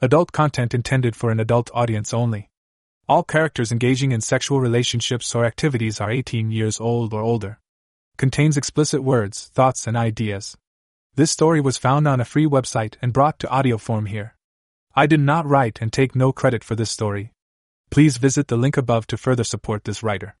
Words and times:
Adult 0.00 0.30
content 0.30 0.74
intended 0.74 1.16
for 1.16 1.32
an 1.32 1.40
adult 1.40 1.72
audience 1.74 2.14
only. 2.14 2.50
All 3.08 3.24
characters 3.24 3.72
engaging 3.72 4.12
in 4.12 4.20
sexual 4.20 4.60
relationships 4.60 5.34
or 5.34 5.44
activities 5.44 6.00
are 6.00 6.08
18 6.08 6.52
years 6.52 6.78
old 6.78 7.12
or 7.12 7.20
older. 7.20 7.58
Contains 8.16 8.56
explicit 8.56 9.02
words, 9.02 9.50
thoughts, 9.54 9.88
and 9.88 9.96
ideas. 9.96 10.56
This 11.16 11.32
story 11.32 11.60
was 11.60 11.78
found 11.78 12.06
on 12.06 12.20
a 12.20 12.24
free 12.24 12.46
website 12.46 12.94
and 13.02 13.12
brought 13.12 13.40
to 13.40 13.48
audio 13.48 13.76
form 13.76 14.06
here. 14.06 14.36
I 14.94 15.06
did 15.06 15.18
not 15.18 15.46
write 15.46 15.80
and 15.82 15.92
take 15.92 16.14
no 16.14 16.30
credit 16.30 16.62
for 16.62 16.76
this 16.76 16.92
story. 16.92 17.32
Please 17.90 18.18
visit 18.18 18.46
the 18.46 18.56
link 18.56 18.76
above 18.76 19.08
to 19.08 19.16
further 19.16 19.42
support 19.42 19.82
this 19.82 20.04
writer. 20.04 20.36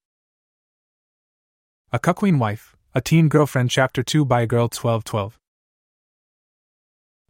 A 1.92 1.98
Cuckquean 1.98 2.38
Wife, 2.38 2.76
A 2.94 3.00
Teen 3.00 3.28
Girlfriend 3.28 3.70
Chapter 3.70 4.04
2 4.04 4.24
by 4.24 4.46
egirl 4.46 4.70
1212. 4.72 5.36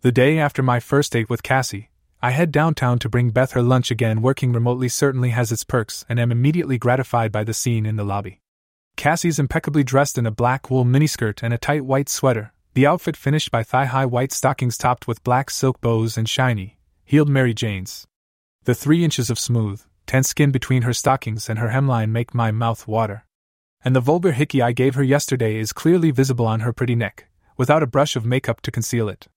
The 0.03 0.13
day 0.13 0.39
after 0.39 0.63
my 0.63 0.79
first 0.79 1.13
date 1.13 1.31
with 1.31 1.43
Cassie, 1.43 1.89
I 2.21 2.33
head 2.33 2.51
downtown 2.51 2.99
to 2.99 3.09
bring 3.09 3.31
Beth 3.31 3.53
her 3.53 3.63
lunch 3.63 3.93
again. 3.93 4.23
Working 4.23 4.53
remotely 4.53 4.89
certainly 4.89 5.31
has 5.31 5.53
its 5.53 5.63
perks, 5.63 6.05
and 6.09 6.19
am 6.19 6.33
immediately 6.33 6.77
gratified 6.77 7.31
by 7.31 7.45
the 7.45 7.55
scene 7.55 7.87
in 7.87 7.95
the 7.95 8.05
lobby. 8.05 8.41
Cassie's 8.97 9.39
impeccably 9.39 9.85
dressed 9.85 10.19
in 10.19 10.27
a 10.27 10.33
black 10.33 10.69
wool 10.69 10.85
miniskirt 10.85 11.45
and 11.45 11.55
a 11.55 11.59
tight 11.59 11.85
white 11.85 12.09
sweater, 12.09 12.53
the 12.75 12.87
outfit 12.87 13.17
finished 13.17 13.53
by 13.53 13.63
thigh 13.63 13.85
high 13.85 14.05
white 14.05 14.33
stockings 14.33 14.77
topped 14.77 15.07
with 15.07 15.23
black 15.23 15.49
silk 15.49 15.81
bows 15.81 16.19
and 16.19 16.29
shiny, 16.29 16.81
heeled 17.05 17.29
Mary 17.29 17.55
Janes. 17.55 18.09
The 18.65 18.75
three 18.75 19.05
inches 19.05 19.31
of 19.31 19.39
smooth, 19.39 19.81
tense 20.09 20.29
skin 20.29 20.51
between 20.51 20.83
her 20.83 20.93
stockings 20.93 21.49
and 21.49 21.61
her 21.61 21.69
hemline 21.69 22.11
make 22.11 22.35
my 22.35 22.51
mouth 22.51 22.89
water. 22.89 23.25
And 23.85 23.95
the 23.95 24.01
vulgar 24.01 24.33
hickey 24.33 24.61
I 24.61 24.73
gave 24.73 24.97
her 24.97 25.05
yesterday 25.05 25.57
is 25.57 25.73
clearly 25.73 26.11
visible 26.11 26.47
on 26.49 26.61
her 26.61 26.73
pretty 26.73 26.97
neck, 26.97 27.29
without 27.57 27.85
a 27.85 27.87
brush 27.87 28.17
of 28.17 28.27
makeup 28.27 28.61
to 28.63 28.73
conceal 28.73 29.09
it. 29.09 29.29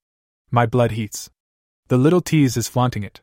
My 0.49 0.65
blood 0.65 0.91
heats. 0.91 1.29
The 1.91 1.97
little 1.97 2.21
tease 2.21 2.55
is 2.55 2.69
flaunting 2.69 3.03
it. 3.03 3.19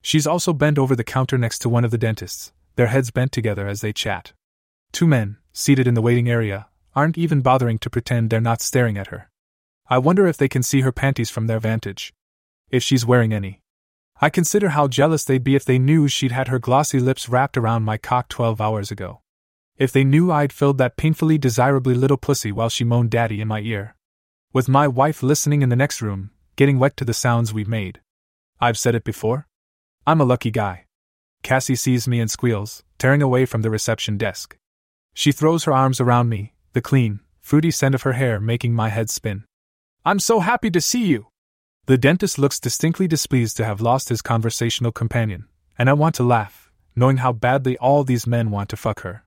She's 0.00 0.24
also 0.24 0.52
bent 0.52 0.78
over 0.78 0.94
the 0.94 1.02
counter 1.02 1.36
next 1.36 1.58
to 1.62 1.68
one 1.68 1.84
of 1.84 1.90
the 1.90 1.98
dentists, 1.98 2.52
their 2.76 2.86
heads 2.86 3.10
bent 3.10 3.32
together 3.32 3.66
as 3.66 3.80
they 3.80 3.92
chat. 3.92 4.32
Two 4.92 5.08
men, 5.08 5.38
seated 5.52 5.88
in 5.88 5.94
the 5.94 6.00
waiting 6.00 6.30
area, 6.30 6.68
aren't 6.94 7.18
even 7.18 7.40
bothering 7.40 7.76
to 7.78 7.90
pretend 7.90 8.30
they're 8.30 8.40
not 8.40 8.62
staring 8.62 8.96
at 8.96 9.08
her. 9.08 9.28
I 9.88 9.98
wonder 9.98 10.28
if 10.28 10.36
they 10.36 10.46
can 10.46 10.62
see 10.62 10.82
her 10.82 10.92
panties 10.92 11.28
from 11.28 11.48
their 11.48 11.58
vantage. 11.58 12.14
If 12.70 12.84
she's 12.84 13.04
wearing 13.04 13.32
any. 13.32 13.62
I 14.20 14.30
consider 14.30 14.68
how 14.68 14.86
jealous 14.86 15.24
they'd 15.24 15.42
be 15.42 15.56
if 15.56 15.64
they 15.64 15.80
knew 15.80 16.06
she'd 16.06 16.30
had 16.30 16.46
her 16.46 16.60
glossy 16.60 17.00
lips 17.00 17.28
wrapped 17.28 17.56
around 17.56 17.82
my 17.82 17.96
cock 17.96 18.28
12 18.28 18.60
hours 18.60 18.92
ago. 18.92 19.22
If 19.76 19.90
they 19.90 20.04
knew 20.04 20.30
I'd 20.30 20.52
filled 20.52 20.78
that 20.78 20.96
painfully 20.96 21.36
desirably 21.36 21.94
little 21.94 22.16
pussy 22.16 22.52
while 22.52 22.68
she 22.68 22.84
moaned 22.84 23.10
daddy 23.10 23.40
in 23.40 23.48
my 23.48 23.58
ear. 23.58 23.96
With 24.52 24.68
my 24.68 24.86
wife 24.86 25.20
listening 25.20 25.62
in 25.62 25.68
the 25.68 25.74
next 25.74 26.00
room, 26.00 26.30
getting 26.54 26.78
wet 26.78 26.96
to 26.98 27.04
the 27.04 27.12
sounds 27.12 27.52
we've 27.52 27.66
made. 27.66 28.00
I've 28.60 28.78
said 28.78 28.94
it 28.94 29.04
before. 29.04 29.46
I'm 30.06 30.20
a 30.20 30.24
lucky 30.24 30.50
guy. 30.50 30.86
Cassie 31.42 31.76
sees 31.76 32.08
me 32.08 32.20
and 32.20 32.30
squeals, 32.30 32.82
tearing 32.98 33.22
away 33.22 33.44
from 33.46 33.62
the 33.62 33.70
reception 33.70 34.16
desk. 34.16 34.56
She 35.12 35.32
throws 35.32 35.64
her 35.64 35.72
arms 35.72 36.00
around 36.00 36.28
me, 36.28 36.54
the 36.72 36.80
clean, 36.80 37.20
fruity 37.40 37.70
scent 37.70 37.94
of 37.94 38.02
her 38.02 38.14
hair 38.14 38.40
making 38.40 38.74
my 38.74 38.88
head 38.88 39.10
spin. 39.10 39.44
I'm 40.04 40.18
so 40.18 40.40
happy 40.40 40.70
to 40.70 40.80
see 40.80 41.04
you! 41.04 41.28
The 41.86 41.98
dentist 41.98 42.38
looks 42.38 42.58
distinctly 42.58 43.06
displeased 43.06 43.56
to 43.58 43.64
have 43.64 43.80
lost 43.80 44.08
his 44.08 44.22
conversational 44.22 44.92
companion, 44.92 45.48
and 45.78 45.90
I 45.90 45.92
want 45.92 46.14
to 46.16 46.22
laugh, 46.22 46.72
knowing 46.96 47.18
how 47.18 47.32
badly 47.32 47.76
all 47.78 48.04
these 48.04 48.26
men 48.26 48.50
want 48.50 48.70
to 48.70 48.76
fuck 48.76 49.00
her. 49.00 49.24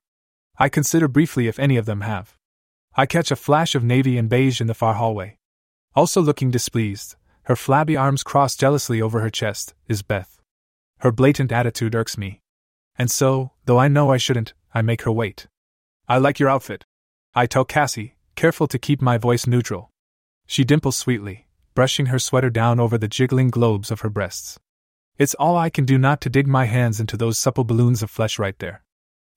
I 0.58 0.68
consider 0.68 1.06
briefly 1.06 1.46
if 1.46 1.58
any 1.58 1.76
of 1.76 1.86
them 1.86 2.00
have. 2.00 2.36
I 2.96 3.06
catch 3.06 3.30
a 3.30 3.36
flash 3.36 3.76
of 3.76 3.84
navy 3.84 4.18
and 4.18 4.28
beige 4.28 4.60
in 4.60 4.66
the 4.66 4.74
far 4.74 4.94
hallway. 4.94 5.36
Also 5.94 6.20
looking 6.20 6.50
displeased, 6.50 7.14
her 7.48 7.56
flabby 7.56 7.96
arms 7.96 8.22
crossed 8.22 8.60
jealously 8.60 9.00
over 9.00 9.20
her 9.20 9.30
chest, 9.30 9.72
is 9.88 10.02
Beth. 10.02 10.38
Her 10.98 11.10
blatant 11.10 11.50
attitude 11.50 11.94
irks 11.94 12.18
me. 12.18 12.42
And 12.98 13.10
so, 13.10 13.52
though 13.64 13.78
I 13.78 13.88
know 13.88 14.10
I 14.10 14.18
shouldn't, 14.18 14.52
I 14.74 14.82
make 14.82 15.02
her 15.02 15.10
wait. 15.10 15.46
I 16.06 16.18
like 16.18 16.38
your 16.38 16.50
outfit. 16.50 16.84
I 17.34 17.46
tell 17.46 17.64
Cassie, 17.64 18.16
careful 18.36 18.66
to 18.66 18.78
keep 18.78 19.00
my 19.00 19.16
voice 19.16 19.46
neutral. 19.46 19.90
She 20.46 20.62
dimples 20.62 20.98
sweetly, 20.98 21.48
brushing 21.74 22.06
her 22.06 22.18
sweater 22.18 22.50
down 22.50 22.78
over 22.78 22.98
the 22.98 23.08
jiggling 23.08 23.48
globes 23.48 23.90
of 23.90 24.00
her 24.00 24.10
breasts. 24.10 24.58
It's 25.16 25.34
all 25.36 25.56
I 25.56 25.70
can 25.70 25.86
do 25.86 25.96
not 25.96 26.20
to 26.20 26.28
dig 26.28 26.46
my 26.46 26.66
hands 26.66 27.00
into 27.00 27.16
those 27.16 27.38
supple 27.38 27.64
balloons 27.64 28.02
of 28.02 28.10
flesh 28.10 28.38
right 28.38 28.58
there. 28.58 28.84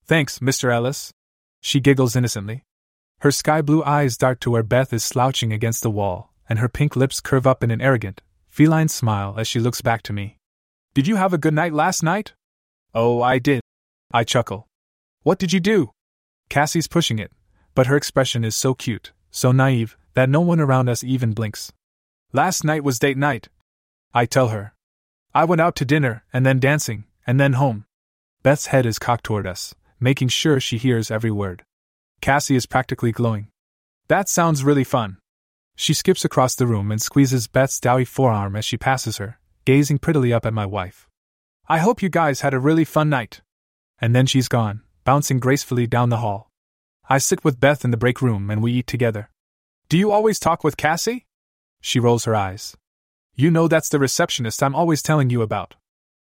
Thanks, 0.04 0.38
Mr. 0.38 0.70
Ellis. 0.70 1.14
She 1.62 1.80
giggles 1.80 2.14
innocently. 2.14 2.66
Her 3.20 3.30
sky 3.30 3.62
blue 3.62 3.82
eyes 3.82 4.18
dart 4.18 4.42
to 4.42 4.50
where 4.50 4.62
Beth 4.62 4.92
is 4.92 5.02
slouching 5.02 5.50
against 5.50 5.82
the 5.82 5.90
wall, 5.90 6.31
and 6.52 6.58
her 6.58 6.68
pink 6.68 6.94
lips 6.96 7.18
curve 7.18 7.46
up 7.46 7.64
in 7.64 7.70
an 7.70 7.80
arrogant, 7.80 8.20
feline 8.46 8.86
smile 8.86 9.36
as 9.38 9.48
she 9.48 9.58
looks 9.58 9.80
back 9.80 10.02
to 10.02 10.12
me. 10.12 10.36
Did 10.92 11.06
you 11.06 11.16
have 11.16 11.32
a 11.32 11.38
good 11.38 11.54
night 11.54 11.72
last 11.72 12.02
night? 12.02 12.34
Oh, 12.94 13.22
I 13.22 13.38
did. 13.38 13.62
I 14.12 14.24
chuckle. 14.24 14.66
What 15.22 15.38
did 15.38 15.54
you 15.54 15.60
do? 15.60 15.92
Cassie's 16.50 16.88
pushing 16.88 17.18
it, 17.18 17.32
but 17.74 17.86
her 17.86 17.96
expression 17.96 18.44
is 18.44 18.54
so 18.54 18.74
cute, 18.74 19.12
so 19.30 19.50
naive, 19.50 19.96
that 20.12 20.28
no 20.28 20.42
one 20.42 20.60
around 20.60 20.90
us 20.90 21.02
even 21.02 21.32
blinks. 21.32 21.72
Last 22.34 22.64
night 22.64 22.84
was 22.84 22.98
date 22.98 23.16
night. 23.16 23.48
I 24.12 24.26
tell 24.26 24.48
her. 24.48 24.74
I 25.34 25.46
went 25.46 25.62
out 25.62 25.74
to 25.76 25.86
dinner, 25.86 26.22
and 26.34 26.44
then 26.44 26.60
dancing, 26.60 27.04
and 27.26 27.40
then 27.40 27.54
home. 27.54 27.86
Beth's 28.42 28.66
head 28.66 28.84
is 28.84 28.98
cocked 28.98 29.24
toward 29.24 29.46
us, 29.46 29.74
making 29.98 30.28
sure 30.28 30.60
she 30.60 30.76
hears 30.76 31.10
every 31.10 31.30
word. 31.30 31.62
Cassie 32.20 32.56
is 32.56 32.66
practically 32.66 33.10
glowing. 33.10 33.48
That 34.08 34.28
sounds 34.28 34.62
really 34.62 34.84
fun. 34.84 35.16
She 35.74 35.94
skips 35.94 36.24
across 36.24 36.54
the 36.54 36.66
room 36.66 36.90
and 36.90 37.00
squeezes 37.00 37.46
Beth's 37.46 37.80
doughy 37.80 38.04
forearm 38.04 38.56
as 38.56 38.64
she 38.64 38.76
passes 38.76 39.16
her, 39.16 39.38
gazing 39.64 39.98
prettily 39.98 40.32
up 40.32 40.46
at 40.46 40.54
my 40.54 40.66
wife. 40.66 41.08
I 41.68 41.78
hope 41.78 42.02
you 42.02 42.08
guys 42.08 42.40
had 42.40 42.54
a 42.54 42.58
really 42.58 42.84
fun 42.84 43.08
night. 43.08 43.40
And 44.00 44.14
then 44.14 44.26
she's 44.26 44.48
gone, 44.48 44.82
bouncing 45.04 45.40
gracefully 45.40 45.86
down 45.86 46.10
the 46.10 46.18
hall. 46.18 46.50
I 47.08 47.18
sit 47.18 47.44
with 47.44 47.60
Beth 47.60 47.84
in 47.84 47.90
the 47.90 47.96
break 47.96 48.20
room 48.20 48.50
and 48.50 48.62
we 48.62 48.72
eat 48.72 48.86
together. 48.86 49.30
Do 49.88 49.98
you 49.98 50.10
always 50.10 50.38
talk 50.38 50.64
with 50.64 50.76
Cassie? 50.76 51.26
She 51.80 52.00
rolls 52.00 52.24
her 52.24 52.34
eyes. 52.34 52.76
You 53.34 53.50
know 53.50 53.68
that's 53.68 53.88
the 53.88 53.98
receptionist 53.98 54.62
I'm 54.62 54.74
always 54.74 55.02
telling 55.02 55.30
you 55.30 55.42
about. 55.42 55.74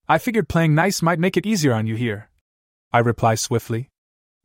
I 0.08 0.18
figured 0.18 0.50
playing 0.50 0.75
nice 0.75 1.02
might 1.02 1.19
make 1.19 1.38
it 1.38 1.46
easier 1.46 1.73
on 1.73 1.88
you 1.88 1.96
here. 1.96 2.29
I 2.94 3.00
reply 3.00 3.35
swiftly. 3.35 3.90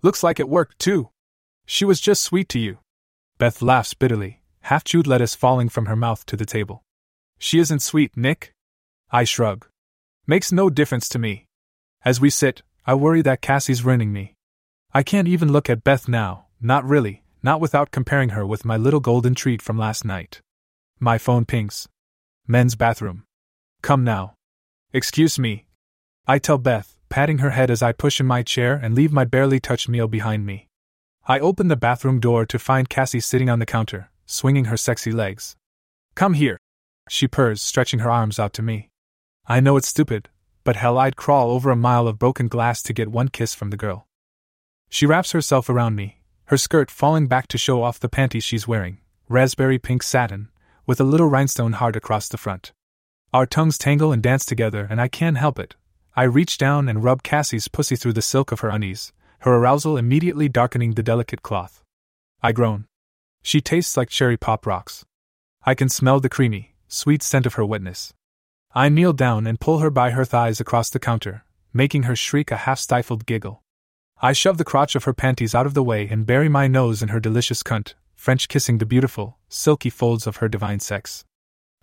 Looks 0.02 0.22
like 0.22 0.38
it 0.38 0.48
worked, 0.48 0.78
too. 0.78 1.10
She 1.66 1.84
was 1.84 2.00
just 2.00 2.22
sweet 2.22 2.48
to 2.50 2.58
you. 2.58 2.78
Beth 3.38 3.60
laughs 3.60 3.92
bitterly, 3.92 4.40
half 4.66 4.82
chewed 4.82 5.06
lettuce 5.06 5.36
falling 5.36 5.68
from 5.68 5.86
her 5.86 5.94
mouth 5.94 6.26
to 6.26 6.36
the 6.36 6.44
table. 6.44 6.82
She 7.38 7.60
isn't 7.60 7.82
sweet, 7.82 8.16
Nick. 8.16 8.52
I 9.12 9.22
shrug. 9.22 9.66
Makes 10.26 10.50
no 10.50 10.70
difference 10.70 11.08
to 11.10 11.20
me. 11.20 11.46
As 12.04 12.20
we 12.20 12.30
sit, 12.30 12.62
I 12.84 12.94
worry 12.94 13.22
that 13.22 13.40
Cassie's 13.40 13.84
ruining 13.84 14.12
me. 14.12 14.34
I 14.92 15.04
can't 15.04 15.28
even 15.28 15.52
look 15.52 15.70
at 15.70 15.84
Beth 15.84 16.08
now, 16.08 16.46
not 16.60 16.84
really, 16.84 17.22
not 17.44 17.60
without 17.60 17.92
comparing 17.92 18.30
her 18.30 18.44
with 18.44 18.64
my 18.64 18.76
little 18.76 18.98
golden 18.98 19.36
treat 19.36 19.62
from 19.62 19.78
last 19.78 20.04
night. 20.04 20.40
My 20.98 21.16
phone 21.16 21.44
pings. 21.44 21.86
Men's 22.48 22.74
bathroom. 22.74 23.22
Come 23.82 24.02
now. 24.02 24.34
Excuse 24.92 25.38
me. 25.38 25.66
I 26.26 26.40
tell 26.40 26.58
Beth, 26.58 26.98
patting 27.08 27.38
her 27.38 27.50
head 27.50 27.70
as 27.70 27.82
I 27.82 27.92
push 27.92 28.18
in 28.18 28.26
my 28.26 28.42
chair 28.42 28.74
and 28.74 28.96
leave 28.96 29.12
my 29.12 29.24
barely 29.24 29.60
touched 29.60 29.88
meal 29.88 30.08
behind 30.08 30.44
me. 30.44 30.66
I 31.24 31.38
open 31.38 31.68
the 31.68 31.76
bathroom 31.76 32.18
door 32.18 32.44
to 32.46 32.58
find 32.58 32.88
Cassie 32.88 33.20
sitting 33.20 33.48
on 33.48 33.60
the 33.60 33.66
counter, 33.66 34.10
swinging 34.26 34.66
her 34.66 34.76
sexy 34.76 35.12
legs. 35.12 35.56
Come 36.14 36.34
here. 36.34 36.58
She 37.08 37.28
purrs, 37.28 37.62
stretching 37.62 38.00
her 38.00 38.10
arms 38.10 38.38
out 38.38 38.52
to 38.54 38.62
me. 38.62 38.90
I 39.46 39.60
know 39.60 39.76
it's 39.76 39.88
stupid, 39.88 40.28
but 40.64 40.76
hell, 40.76 40.98
I'd 40.98 41.16
crawl 41.16 41.50
over 41.50 41.70
a 41.70 41.76
mile 41.76 42.08
of 42.08 42.18
broken 42.18 42.48
glass 42.48 42.82
to 42.82 42.92
get 42.92 43.08
one 43.08 43.28
kiss 43.28 43.54
from 43.54 43.70
the 43.70 43.76
girl. 43.76 44.08
She 44.88 45.06
wraps 45.06 45.32
herself 45.32 45.68
around 45.68 45.94
me, 45.94 46.20
her 46.46 46.56
skirt 46.56 46.90
falling 46.90 47.28
back 47.28 47.46
to 47.48 47.58
show 47.58 47.82
off 47.82 48.00
the 48.00 48.08
panties 48.08 48.44
she's 48.44 48.68
wearing, 48.68 48.98
raspberry 49.28 49.78
pink 49.78 50.02
satin, 50.02 50.48
with 50.86 51.00
a 51.00 51.04
little 51.04 51.28
rhinestone 51.28 51.74
heart 51.74 51.96
across 51.96 52.28
the 52.28 52.38
front. 52.38 52.72
Our 53.32 53.46
tongues 53.46 53.78
tangle 53.78 54.12
and 54.12 54.22
dance 54.22 54.44
together, 54.44 54.86
and 54.88 55.00
I 55.00 55.08
can't 55.08 55.38
help 55.38 55.58
it. 55.58 55.74
I 56.16 56.22
reach 56.22 56.56
down 56.56 56.88
and 56.88 57.04
rub 57.04 57.22
Cassie's 57.22 57.68
pussy 57.68 57.96
through 57.96 58.14
the 58.14 58.22
silk 58.22 58.50
of 58.50 58.60
her 58.60 58.70
undies, 58.70 59.12
her 59.40 59.54
arousal 59.54 59.96
immediately 59.96 60.48
darkening 60.48 60.94
the 60.94 61.02
delicate 61.02 61.42
cloth. 61.42 61.84
I 62.42 62.52
groan. 62.52 62.86
She 63.46 63.60
tastes 63.60 63.96
like 63.96 64.08
cherry 64.08 64.36
pop 64.36 64.66
rocks. 64.66 65.04
I 65.62 65.76
can 65.76 65.88
smell 65.88 66.18
the 66.18 66.28
creamy, 66.28 66.74
sweet 66.88 67.22
scent 67.22 67.46
of 67.46 67.54
her 67.54 67.64
wetness. 67.64 68.12
I 68.74 68.88
kneel 68.88 69.12
down 69.12 69.46
and 69.46 69.60
pull 69.60 69.78
her 69.78 69.88
by 69.88 70.10
her 70.10 70.24
thighs 70.24 70.58
across 70.58 70.90
the 70.90 70.98
counter, 70.98 71.44
making 71.72 72.02
her 72.02 72.16
shriek 72.16 72.50
a 72.50 72.56
half 72.56 72.80
stifled 72.80 73.24
giggle. 73.24 73.62
I 74.20 74.32
shove 74.32 74.58
the 74.58 74.64
crotch 74.64 74.96
of 74.96 75.04
her 75.04 75.12
panties 75.12 75.54
out 75.54 75.64
of 75.64 75.74
the 75.74 75.84
way 75.84 76.08
and 76.08 76.26
bury 76.26 76.48
my 76.48 76.66
nose 76.66 77.04
in 77.04 77.10
her 77.10 77.20
delicious 77.20 77.62
cunt, 77.62 77.94
French 78.16 78.48
kissing 78.48 78.78
the 78.78 78.84
beautiful, 78.84 79.38
silky 79.48 79.90
folds 79.90 80.26
of 80.26 80.38
her 80.38 80.48
divine 80.48 80.80
sex. 80.80 81.24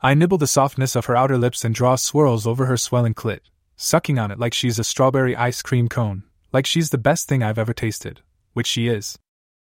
I 0.01 0.15
nibble 0.15 0.39
the 0.39 0.47
softness 0.47 0.97
of 0.97 1.05
her 1.05 1.15
outer 1.15 1.37
lips 1.37 1.63
and 1.63 1.73
draw 1.73 1.95
swirls 1.95 2.45
over 2.45 2.65
her 2.65 2.75
swelling 2.75 3.13
clit, 3.13 3.39
sucking 3.77 4.19
on 4.19 4.31
it 4.31 4.37
like 4.37 4.53
she's 4.53 4.79
a 4.79 4.83
strawberry 4.83 5.33
ice 5.33 5.61
cream 5.61 5.87
cone, 5.87 6.23
like 6.51 6.65
she's 6.65 6.89
the 6.89 6.97
best 6.97 7.29
thing 7.29 7.41
I've 7.41 7.57
ever 7.57 7.73
tasted, 7.73 8.19
which 8.51 8.67
she 8.67 8.89
is. 8.89 9.17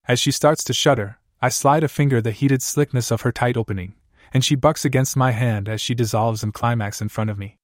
As 0.09 0.19
she 0.19 0.31
starts 0.31 0.65
to 0.65 0.73
shudder, 0.73 1.19
I 1.45 1.49
slide 1.49 1.83
a 1.83 1.89
finger 1.89 2.21
the 2.21 2.31
heated 2.31 2.63
slickness 2.63 3.11
of 3.11 3.23
her 3.23 3.33
tight 3.33 3.57
opening, 3.57 3.97
and 4.33 4.45
she 4.45 4.55
bucks 4.55 4.85
against 4.85 5.17
my 5.17 5.33
hand 5.33 5.69
as 5.69 5.81
she 5.81 5.93
dissolves 5.93 6.45
and 6.45 6.55
climax 6.55 7.01
in 7.01 7.09
front 7.09 7.31
of 7.31 7.39
me. 7.39 7.57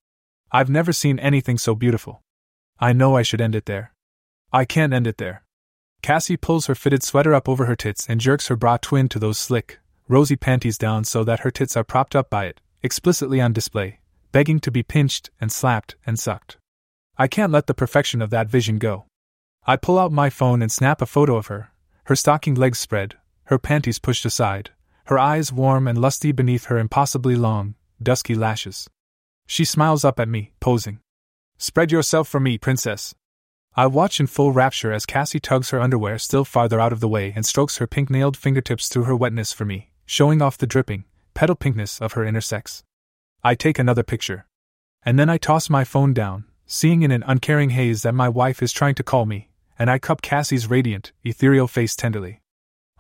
I've 0.51 0.69
never 0.69 0.93
seen 0.93 1.21
anything 1.21 1.59
so 1.59 1.77
beautiful. 1.77 2.21
I 2.81 2.93
know 2.93 3.17
I 3.17 3.23
should 3.23 3.41
end 3.41 3.55
it 3.55 3.67
there. 3.67 3.93
I 4.53 4.65
can't 4.65 4.93
end 4.93 5.07
it 5.07 5.19
there. 5.19 5.45
Cassie 6.03 6.37
pulls 6.37 6.67
her 6.67 6.75
fitted 6.75 7.05
sweater 7.05 7.33
up 7.33 7.49
over 7.49 7.67
her 7.67 7.77
tits 7.77 8.09
and 8.09 8.21
jerks 8.21 8.49
her 8.49 8.57
bra 8.57 8.79
twin 8.79 9.09
to 9.11 9.21
those 9.21 9.39
slick, 9.39 9.79
rosy 10.09 10.35
panties 10.35 10.77
down 10.77 11.05
so 11.05 11.23
that 11.23 11.41
her 11.41 11.51
tits 11.53 11.77
are 11.77 11.85
propped 11.85 12.17
up 12.17 12.29
by 12.29 12.47
it, 12.47 12.61
explicitly 12.83 13.41
on 13.41 13.53
display, 13.53 14.01
begging 14.33 14.59
to 14.59 14.73
be 14.73 14.83
pinched 14.83 15.31
and 15.41 15.53
slapped 15.53 15.95
and 16.05 16.19
sucked. 16.19 16.57
I 17.17 17.29
can't 17.29 17.53
let 17.53 17.69
the 17.69 17.75
perfection 17.75 18.23
of 18.23 18.31
that 18.31 18.49
vision 18.49 18.79
go. 18.79 19.05
I 19.67 19.77
pull 19.77 20.01
out 20.01 20.11
my 20.11 20.31
phone 20.31 20.63
and 20.63 20.73
snap 20.73 21.01
a 21.01 21.07
photo 21.07 21.37
of 21.37 21.47
her, 21.47 21.71
her 22.07 22.17
stocking 22.17 22.55
legs 22.55 22.81
spread, 22.81 23.17
her 23.49 23.59
panties 23.59 23.99
pushed 23.99 24.27
aside, 24.27 24.71
her 25.07 25.19
eyes 25.19 25.51
warm 25.51 25.89
and 25.89 25.99
lusty 25.99 26.33
beneath 26.33 26.67
her 26.67 26.77
impossibly 26.77 27.35
long, 27.35 27.75
dusky 28.03 28.35
lashes. 28.35 28.91
She 29.47 29.65
smiles 29.65 30.05
up 30.05 30.21
at 30.21 30.29
me, 30.29 30.53
posing. 30.61 31.01
Spread 31.57 31.91
yourself 31.91 32.29
for 32.29 32.41
me, 32.41 32.59
princess. 32.59 33.15
I 33.75 33.87
watch 33.87 34.21
in 34.21 34.27
full 34.27 34.53
rapture 34.53 34.93
as 34.93 35.07
Cassie 35.07 35.41
tugs 35.41 35.71
her 35.71 35.81
underwear 35.81 36.19
still 36.19 36.45
farther 36.45 36.79
out 36.79 36.93
of 36.93 37.01
the 37.01 37.09
way 37.09 37.33
and 37.35 37.47
strokes 37.47 37.79
her 37.79 37.87
pink 37.87 38.11
nailed 38.11 38.37
fingertips 38.37 38.89
through 38.89 39.05
her 39.05 39.17
wetness 39.17 39.51
for 39.51 39.65
me, 39.65 39.93
showing 40.05 40.43
off 40.43 40.59
the 40.59 40.67
dripping, 40.67 41.05
petal 41.33 41.57
pinkness 41.57 42.03
of 42.03 42.13
her 42.13 42.25
inner 42.25 42.43
sex. 42.43 42.83
I 43.43 43.55
take 43.55 43.79
another 43.79 44.03
picture. 44.03 44.45
And 45.03 45.19
then 45.19 45.31
I 45.31 45.39
toss 45.39 45.71
my 45.71 45.85
phone 45.85 46.13
down, 46.13 46.45
seeing 46.67 47.01
in 47.01 47.11
an 47.11 47.25
uncaring 47.27 47.71
haze 47.71 48.03
that 48.03 48.15
my 48.15 48.29
wife 48.29 48.63
is 48.63 48.75
trying 48.75 48.97
to 48.97 49.03
call 49.03 49.25
me, 49.25 49.49
and 49.79 49.91
I 49.91 49.99
cup 49.99 50.21
Cassie's 50.21 50.69
radiant, 50.69 51.13
ethereal 51.25 51.67
face 51.67 51.97
tenderly. 51.97 52.43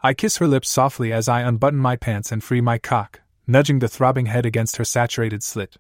I 0.01 0.15
kiss 0.15 0.37
her 0.37 0.47
lips 0.47 0.69
softly 0.69 1.13
as 1.13 1.29
I 1.29 1.41
unbutton 1.41 1.81
my 1.81 1.97
pants 1.97 2.31
and 2.31 2.43
free 2.43 2.61
my 2.61 2.79
cock, 2.79 3.21
nudging 3.49 3.81
the 3.81 3.89
throbbing 3.89 4.27
head 4.27 4.47
against 4.47 4.77
her 4.77 4.85
saturated 4.85 5.43
slit. 5.43 5.77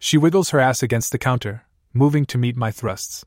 She 0.00 0.18
wiggles 0.18 0.50
her 0.50 0.58
ass 0.58 0.82
against 0.82 1.12
the 1.12 1.18
counter, 1.18 1.62
moving 1.94 2.24
to 2.26 2.38
meet 2.38 2.56
my 2.56 2.72
thrusts. 2.72 3.24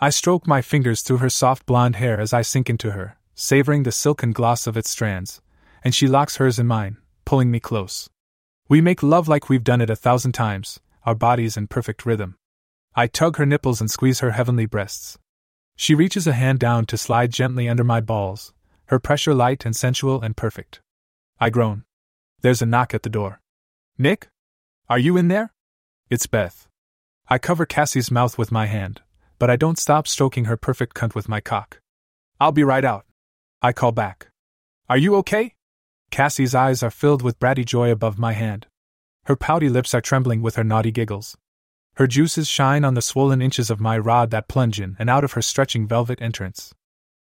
I 0.00 0.08
stroke 0.08 0.46
my 0.46 0.62
fingers 0.62 1.02
through 1.02 1.18
her 1.18 1.28
soft 1.28 1.66
blonde 1.66 1.96
hair 1.96 2.18
as 2.18 2.32
I 2.32 2.40
sink 2.40 2.70
into 2.70 2.92
her, 2.92 3.18
savoring 3.34 3.82
the 3.82 3.92
silken 3.92 4.32
gloss 4.32 4.66
of 4.66 4.78
its 4.78 4.88
strands, 4.88 5.42
and 5.84 5.94
she 5.94 6.06
locks 6.06 6.36
hers 6.36 6.58
in 6.58 6.66
mine, 6.66 6.96
pulling 7.26 7.50
me 7.50 7.60
close. 7.60 8.08
We 8.70 8.80
make 8.80 9.02
love 9.02 9.28
like 9.28 9.50
we've 9.50 9.62
done 9.62 9.82
it 9.82 9.90
a 9.90 9.96
thousand 9.96 10.32
times, 10.32 10.80
our 11.04 11.14
bodies 11.14 11.56
in 11.56 11.66
perfect 11.66 12.06
rhythm. 12.06 12.36
I 12.94 13.08
tug 13.08 13.36
her 13.36 13.44
nipples 13.44 13.82
and 13.82 13.90
squeeze 13.90 14.20
her 14.20 14.30
heavenly 14.30 14.64
breasts. 14.64 15.18
She 15.76 15.94
reaches 15.94 16.26
a 16.26 16.32
hand 16.32 16.60
down 16.60 16.86
to 16.86 16.96
slide 16.96 17.30
gently 17.30 17.68
under 17.68 17.84
my 17.84 18.00
balls, 18.00 18.54
her 18.86 18.98
pressure 18.98 19.34
light 19.34 19.64
and 19.66 19.74
sensual 19.74 20.22
and 20.22 20.36
perfect. 20.36 20.80
I 21.40 21.50
groan. 21.50 21.84
There's 22.40 22.62
a 22.62 22.66
knock 22.66 22.94
at 22.94 23.02
the 23.02 23.10
door. 23.10 23.40
Nick? 23.98 24.28
Are 24.88 24.98
you 24.98 25.16
in 25.16 25.28
there? 25.28 25.52
It's 26.08 26.26
Beth. 26.26 26.68
I 27.28 27.38
cover 27.38 27.66
Cassie's 27.66 28.10
mouth 28.10 28.38
with 28.38 28.52
my 28.52 28.66
hand, 28.66 29.02
but 29.38 29.50
I 29.50 29.56
don't 29.56 29.78
stop 29.78 30.06
stroking 30.06 30.44
her 30.44 30.56
perfect 30.56 30.94
cunt 30.94 31.14
with 31.14 31.28
my 31.28 31.40
cock. 31.40 31.80
I'll 32.40 32.52
be 32.52 32.62
right 32.62 32.84
out. 32.84 33.04
I 33.60 33.72
call 33.72 33.90
back. 33.92 34.28
Are 34.88 34.98
you 34.98 35.16
okay? 35.16 35.54
Cassie's 36.10 36.54
eyes 36.54 36.82
are 36.82 36.90
filled 36.90 37.22
with 37.22 37.40
bratty 37.40 37.64
joy 37.64 37.90
above 37.90 38.18
my 38.18 38.32
hand. 38.32 38.66
Her 39.24 39.34
pouty 39.34 39.68
lips 39.68 39.92
are 39.92 40.00
trembling 40.00 40.40
with 40.40 40.54
her 40.54 40.62
naughty 40.62 40.92
giggles. 40.92 41.36
Her 41.94 42.06
juices 42.06 42.46
shine 42.46 42.84
on 42.84 42.94
the 42.94 43.02
swollen 43.02 43.42
inches 43.42 43.70
of 43.70 43.80
my 43.80 43.98
rod 43.98 44.30
that 44.30 44.48
plunge 44.48 44.80
in 44.80 44.96
and 44.98 45.10
out 45.10 45.24
of 45.24 45.32
her 45.32 45.42
stretching 45.42 45.88
velvet 45.88 46.22
entrance. 46.22 46.72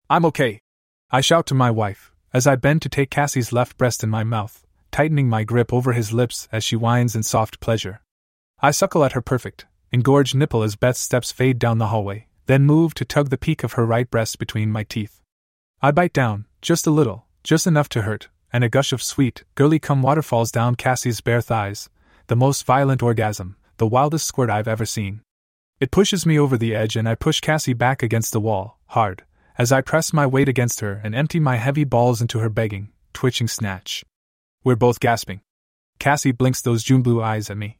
I'm 0.09 0.25
okay, 0.25 0.61
I 1.13 1.19
shout 1.19 1.45
to 1.47 1.53
my 1.53 1.69
wife, 1.69 2.13
as 2.31 2.47
I 2.47 2.55
bend 2.55 2.81
to 2.83 2.89
take 2.89 3.11
Cassie's 3.11 3.51
left 3.51 3.77
breast 3.77 4.01
in 4.01 4.09
my 4.09 4.23
mouth, 4.23 4.65
tightening 4.91 5.27
my 5.27 5.43
grip 5.43 5.73
over 5.73 5.91
his 5.91 6.13
lips 6.13 6.47
as 6.53 6.63
she 6.63 6.77
whines 6.77 7.17
in 7.17 7.23
soft 7.23 7.59
pleasure. 7.59 7.99
I 8.61 8.71
suckle 8.71 9.03
at 9.03 9.11
her 9.11 9.21
perfect, 9.21 9.65
engorged 9.91 10.35
nipple 10.35 10.63
as 10.63 10.77
Beth's 10.77 11.01
steps 11.01 11.29
fade 11.29 11.59
down 11.59 11.79
the 11.79 11.87
hallway, 11.87 12.27
then 12.45 12.63
move 12.63 12.93
to 12.93 13.03
tug 13.03 13.29
the 13.29 13.37
peak 13.37 13.61
of 13.65 13.73
her 13.73 13.85
right 13.85 14.09
breast 14.09 14.39
between 14.39 14.71
my 14.71 14.83
teeth. 14.83 15.19
I 15.81 15.91
bite 15.91 16.13
down, 16.13 16.45
just 16.61 16.87
a 16.87 16.91
little, 16.91 17.25
just 17.43 17.67
enough 17.67 17.89
to 17.89 18.03
hurt, 18.03 18.29
and 18.53 18.63
a 18.63 18.69
gush 18.69 18.93
of 18.93 19.03
sweet, 19.03 19.43
girly 19.55 19.79
cum 19.79 20.01
water 20.01 20.21
falls 20.21 20.49
down 20.49 20.75
Cassie's 20.75 21.19
bare 21.19 21.41
thighs, 21.41 21.89
the 22.27 22.37
most 22.37 22.65
violent 22.65 23.03
orgasm, 23.03 23.57
the 23.75 23.87
wildest 23.87 24.25
squirt 24.25 24.49
I've 24.49 24.65
ever 24.65 24.85
seen. 24.85 25.23
It 25.77 25.91
pushes 25.91 26.25
me 26.25 26.39
over 26.39 26.57
the 26.57 26.73
edge 26.73 26.95
and 26.95 27.09
I 27.09 27.15
push 27.15 27.41
Cassie 27.41 27.73
back 27.73 28.01
against 28.01 28.31
the 28.31 28.39
wall, 28.39 28.79
hard, 28.85 29.25
as 29.61 29.71
I 29.71 29.81
press 29.81 30.11
my 30.11 30.25
weight 30.25 30.49
against 30.49 30.79
her 30.79 30.99
and 31.03 31.13
empty 31.13 31.39
my 31.39 31.57
heavy 31.57 31.83
balls 31.83 32.19
into 32.19 32.39
her 32.39 32.49
begging, 32.49 32.89
twitching 33.13 33.47
snatch. 33.47 34.03
We're 34.63 34.75
both 34.75 34.99
gasping. 34.99 35.41
Cassie 35.99 36.31
blinks 36.31 36.63
those 36.63 36.81
June 36.81 37.03
blue 37.03 37.21
eyes 37.21 37.47
at 37.51 37.57
me. 37.57 37.77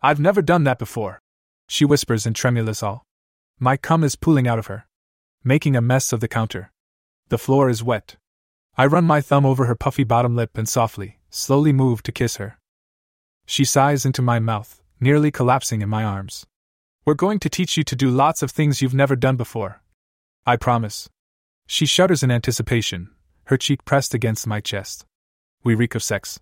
I've 0.00 0.20
never 0.20 0.40
done 0.40 0.62
that 0.62 0.78
before, 0.78 1.18
she 1.66 1.84
whispers 1.84 2.26
in 2.26 2.34
tremulous 2.34 2.80
awe. 2.80 3.00
My 3.58 3.76
cum 3.76 4.04
is 4.04 4.14
pooling 4.14 4.46
out 4.46 4.60
of 4.60 4.68
her, 4.68 4.86
making 5.42 5.74
a 5.74 5.80
mess 5.80 6.12
of 6.12 6.20
the 6.20 6.28
counter. 6.28 6.70
The 7.26 7.38
floor 7.38 7.68
is 7.68 7.82
wet. 7.82 8.14
I 8.78 8.86
run 8.86 9.04
my 9.04 9.20
thumb 9.20 9.44
over 9.44 9.64
her 9.64 9.74
puffy 9.74 10.04
bottom 10.04 10.36
lip 10.36 10.56
and 10.56 10.68
softly, 10.68 11.18
slowly 11.28 11.72
move 11.72 12.04
to 12.04 12.12
kiss 12.12 12.36
her. 12.36 12.56
She 13.46 13.64
sighs 13.64 14.06
into 14.06 14.22
my 14.22 14.38
mouth, 14.38 14.80
nearly 15.00 15.32
collapsing 15.32 15.82
in 15.82 15.88
my 15.88 16.04
arms. 16.04 16.46
We're 17.04 17.14
going 17.14 17.40
to 17.40 17.50
teach 17.50 17.76
you 17.76 17.82
to 17.82 17.96
do 17.96 18.10
lots 18.10 18.44
of 18.44 18.52
things 18.52 18.80
you've 18.80 18.94
never 18.94 19.16
done 19.16 19.34
before. 19.34 19.82
I 20.46 20.54
promise. 20.54 21.08
She 21.66 21.86
shudders 21.86 22.22
in 22.22 22.30
anticipation, 22.30 23.10
her 23.44 23.56
cheek 23.56 23.84
pressed 23.84 24.14
against 24.14 24.46
my 24.46 24.60
chest. 24.60 25.04
We 25.64 25.74
reek 25.74 25.94
of 25.94 26.02
sex. 26.02 26.38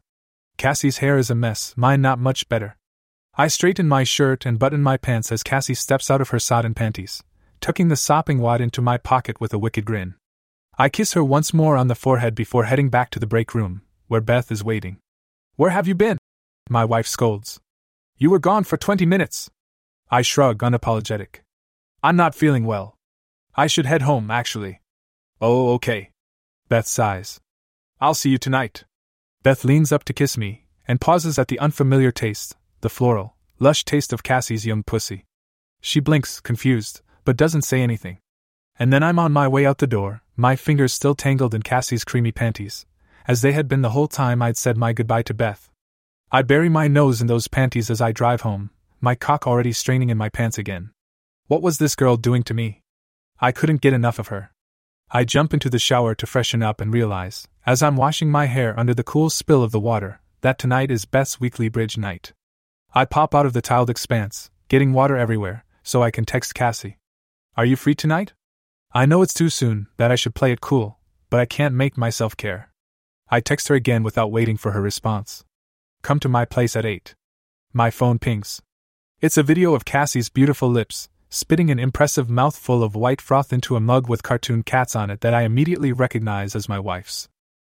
Cassie's 0.57 0.99
hair 0.99 1.17
is 1.17 1.31
a 1.31 1.35
mess, 1.35 1.75
mine 1.77 2.03
not 2.03 2.19
much 2.19 2.49
better. 2.49 2.77
I 3.37 3.49
straighten 3.49 3.89
my 3.89 4.05
shirt 4.05 4.47
and 4.47 4.59
button 4.59 4.83
my 4.83 4.97
pants 4.97 5.33
as 5.33 5.43
Cassie 5.43 5.75
steps 5.75 6.11
out 6.11 6.21
of 6.21 6.29
her 6.29 6.39
sodden 6.39 6.75
panties, 6.75 7.23
tucking 7.61 7.89
the 7.89 7.97
sopping 7.97 8.39
wad 8.39 8.61
into 8.61 8.81
my 8.81 8.97
pocket 8.97 9.41
with 9.41 9.53
a 9.53 9.59
wicked 9.59 9.85
grin. 9.85 10.15
I 10.79 10.89
kiss 10.89 11.15
her 11.15 11.25
once 11.25 11.55
more 11.55 11.77
on 11.77 11.89
the 11.89 11.95
forehead 11.95 12.35
before 12.35 12.65
heading 12.65 12.91
back 12.91 13.11
to 13.11 13.19
the 13.19 13.27
break 13.27 13.55
room, 13.55 13.83
where 14.07 14.21
Beth 14.21 14.53
is 14.53 14.63
waiting. 14.63 14.99
Where 15.57 15.71
have 15.71 15.89
you 15.89 15.95
been? 15.95 16.19
My 16.69 16.85
wife 16.85 17.07
scolds. 17.07 17.61
You 18.17 18.31
were 18.31 18.39
gone 18.39 18.65
for 18.65 18.77
twenty 18.77 19.07
minutes. 19.07 19.51
I 20.11 20.23
shrug, 20.23 20.59
unapologetic. 20.59 21.41
I'm 22.03 22.17
not 22.17 22.35
feeling 22.35 22.65
well. 22.67 22.95
I 23.57 23.67
should 23.67 23.87
head 23.87 24.03
home, 24.03 24.31
actually. 24.31 24.81
Oh, 25.47 25.75
okay. 25.75 26.09
Beth 26.71 26.87
sighs. 26.87 27.39
I'll 28.01 28.15
see 28.15 28.31
you 28.31 28.39
tonight. 28.39 28.85
Beth 29.43 29.63
leans 29.63 29.93
up 29.93 30.03
to 30.05 30.15
kiss 30.15 30.39
me, 30.39 30.65
and 30.89 31.03
pauses 31.03 31.39
at 31.39 31.49
the 31.49 31.59
unfamiliar 31.59 32.11
taste, 32.11 32.57
the 32.81 32.89
floral, 32.89 33.37
lush 33.59 33.85
taste 33.85 34.15
of 34.15 34.23
Cassie's 34.23 34.65
young 34.65 34.83
pussy. 34.83 35.27
She 35.83 36.01
blinks, 36.01 36.41
confused, 36.41 37.03
but 37.27 37.37
doesn't 37.37 37.61
say 37.61 37.83
anything. 37.83 38.21
And 38.79 38.91
then 38.91 39.03
I'm 39.03 39.19
on 39.19 39.33
my 39.33 39.47
way 39.47 39.67
out 39.67 39.77
the 39.77 39.87
door, 39.87 40.23
my 40.35 40.57
fingers 40.57 40.95
still 40.95 41.15
tangled 41.15 41.55
in 41.55 41.61
Cassie's 41.61 42.05
creamy 42.05 42.33
panties, 42.33 42.87
as 43.29 43.43
they 43.43 43.53
had 43.53 43.69
been 43.69 43.83
the 43.83 43.91
whole 43.91 44.09
time 44.09 44.41
I'd 44.41 44.57
said 44.57 44.79
my 44.79 44.95
goodbye 44.95 45.25
to 45.25 45.35
Beth. 45.35 45.71
I 46.33 46.41
bury 46.41 46.71
my 46.71 46.89
nose 46.89 47.21
in 47.21 47.27
those 47.27 47.49
panties 47.49 47.91
as 47.91 48.01
I 48.01 48.13
drive 48.13 48.41
home, 48.41 48.71
my 48.99 49.15
cock 49.15 49.47
already 49.47 49.73
straining 49.73 50.09
in 50.09 50.17
my 50.17 50.31
pants 50.31 50.57
again. 50.57 50.93
What 51.49 51.61
was 51.61 51.77
this 51.77 51.97
girl 51.97 52.17
doing 52.17 52.45
to 52.45 52.55
me? 52.55 52.81
I 53.41 53.53
couldn't 53.53 53.83
get 53.83 53.93
enough 53.93 54.19
of 54.19 54.29
her. 54.29 54.54
I 55.17 55.23
jump 55.23 55.55
into 55.55 55.71
the 55.71 55.79
shower 55.79 56.13
to 56.17 56.27
freshen 56.27 56.61
up 56.61 56.81
and 56.81 56.93
realize, 56.93 57.47
as 57.65 57.85
I'm 57.85 57.97
washing 57.97 58.33
my 58.33 58.47
hair 58.47 58.77
under 58.77 58.93
the 58.93 59.05
cool 59.05 59.31
spill 59.31 59.63
of 59.63 59.71
the 59.71 59.79
water, 59.79 60.21
that 60.41 60.59
tonight 60.59 60.91
is 60.91 61.05
Beth's 61.05 61.39
weekly 61.39 61.69
bridge 61.69 61.97
night. 61.97 62.33
I 62.93 63.05
pop 63.05 63.33
out 63.33 63.47
of 63.47 63.53
the 63.53 63.63
tiled 63.63 63.91
expanse, 63.91 64.51
getting 64.67 64.93
water 64.93 65.17
everywhere, 65.17 65.65
so 65.85 66.03
I 66.03 66.11
can 66.11 66.25
text 66.25 66.57
Cassie. 66.57 66.99
Are 67.57 67.65
you 67.65 67.77
free 67.77 67.95
tonight? 67.95 68.33
I 68.93 69.07
know 69.07 69.23
it's 69.23 69.33
too 69.33 69.51
soon, 69.51 69.87
that 69.99 70.11
I 70.11 70.17
should 70.17 70.35
play 70.35 70.51
it 70.51 70.61
cool, 70.61 70.99
but 71.31 71.39
I 71.39 71.47
can't 71.47 71.77
make 71.77 71.97
myself 71.97 72.37
care. 72.37 72.73
I 73.29 73.39
text 73.39 73.69
her 73.69 73.77
again 73.77 74.03
without 74.03 74.33
waiting 74.33 74.57
for 74.57 74.73
her 74.73 74.83
response. 74.83 75.45
Come 76.03 76.19
to 76.19 76.29
my 76.29 76.45
place 76.45 76.75
at 76.75 76.85
8. 76.85 77.15
My 77.73 77.93
phone 77.93 78.19
pings. 78.19 78.63
It's 79.21 79.39
a 79.39 79.45
video 79.45 79.75
of 79.75 79.85
Cassie's 79.85 80.29
beautiful 80.29 80.69
lips, 80.69 81.09
spitting 81.35 81.69
an 81.69 81.81
impressive 81.81 82.31
mouthful 82.31 82.85
of 82.85 82.95
white 82.95 83.21
froth 83.21 83.53
into 83.53 83.75
a 83.75 83.81
mug 83.81 84.09
with 84.09 84.23
cartoon 84.23 84.63
cats 84.63 84.95
on 84.95 85.11
it 85.11 85.21
that 85.21 85.35
I 85.35 85.43
immediately 85.43 85.93
recognize 85.93 86.55
as 86.55 86.69
my 86.69 86.79
wife's. 86.79 87.29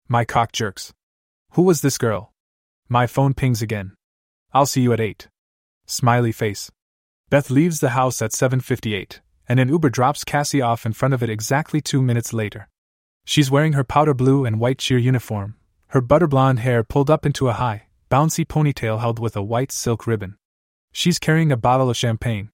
My 0.09 0.25
cock 0.25 0.51
jerks. 0.51 0.93
Who 1.53 1.61
was 1.61 1.79
this 1.79 1.97
girl? 1.97 2.33
My 2.89 3.07
phone 3.07 3.33
pings 3.33 3.61
again. 3.61 3.93
I'll 4.53 4.65
see 4.65 4.81
you 4.81 4.91
at 4.91 4.99
8. 4.99 5.29
Smiley 5.85 6.33
face. 6.33 6.69
Beth 7.29 7.49
leaves 7.49 7.79
the 7.79 7.91
house 7.91 8.21
at 8.21 8.33
7:58, 8.33 9.21
and 9.47 9.57
an 9.57 9.69
Uber 9.69 9.89
drops 9.89 10.25
Cassie 10.25 10.61
off 10.61 10.85
in 10.85 10.91
front 10.91 11.13
of 11.13 11.23
it 11.23 11.29
exactly 11.29 11.79
2 11.79 12.01
minutes 12.01 12.33
later. 12.33 12.67
She's 13.23 13.49
wearing 13.49 13.73
her 13.73 13.85
powder 13.85 14.13
blue 14.13 14.43
and 14.43 14.59
white 14.59 14.79
cheer 14.79 14.97
uniform, 14.97 15.55
her 15.87 16.01
butter 16.01 16.27
blonde 16.27 16.59
hair 16.59 16.83
pulled 16.83 17.09
up 17.09 17.25
into 17.25 17.47
a 17.47 17.53
high, 17.53 17.87
bouncy 18.11 18.45
ponytail 18.45 18.99
held 18.99 19.17
with 19.17 19.37
a 19.37 19.41
white 19.41 19.71
silk 19.71 20.05
ribbon. 20.05 20.35
She's 20.91 21.19
carrying 21.19 21.53
a 21.53 21.57
bottle 21.57 21.89
of 21.89 21.95
champagne, 21.97 22.51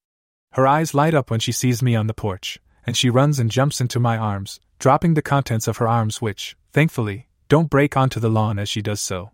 her 0.54 0.68
eyes 0.68 0.94
light 0.94 1.14
up 1.14 1.32
when 1.32 1.40
she 1.40 1.52
sees 1.52 1.82
me 1.82 1.96
on 1.96 2.08
the 2.08 2.14
porch, 2.14 2.60
and 2.86 2.98
she 2.98 3.10
runs 3.10 3.40
and 3.40 3.50
jumps 3.50 3.80
into 3.80 4.00
my 4.00 4.18
arms, 4.18 4.60
dropping 4.80 5.14
the 5.14 5.22
contents 5.22 5.68
of 5.68 5.78
her 5.78 5.88
arms, 5.88 6.22
which, 6.22 6.58
thankfully, 6.72 7.28
don't 7.48 7.70
break 7.70 7.96
onto 7.96 8.20
the 8.20 8.30
lawn 8.30 8.60
as 8.60 8.68
she 8.68 8.82
does 8.82 9.02
so. 9.02 9.32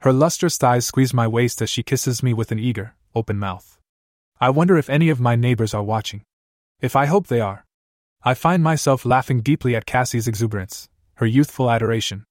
Her 0.00 0.12
lustrous 0.12 0.56
thighs 0.56 0.86
squeeze 0.86 1.14
my 1.14 1.26
waist 1.26 1.62
as 1.62 1.70
she 1.70 1.82
kisses 1.82 2.22
me 2.22 2.32
with 2.32 2.52
an 2.52 2.58
eager, 2.58 2.94
open 3.14 3.38
mouth. 3.38 3.78
I 4.40 4.50
wonder 4.50 4.76
if 4.76 4.90
any 4.90 5.08
of 5.10 5.20
my 5.20 5.36
neighbors 5.36 5.74
are 5.74 5.82
watching. 5.82 6.22
If 6.80 6.96
I 6.96 7.06
hope 7.06 7.28
they 7.28 7.40
are. 7.40 7.64
I 8.24 8.34
find 8.34 8.62
myself 8.62 9.04
laughing 9.04 9.40
deeply 9.40 9.76
at 9.76 9.86
Cassie's 9.86 10.28
exuberance, 10.28 10.88
her 11.14 11.26
youthful 11.26 11.70
adoration. 11.70 12.24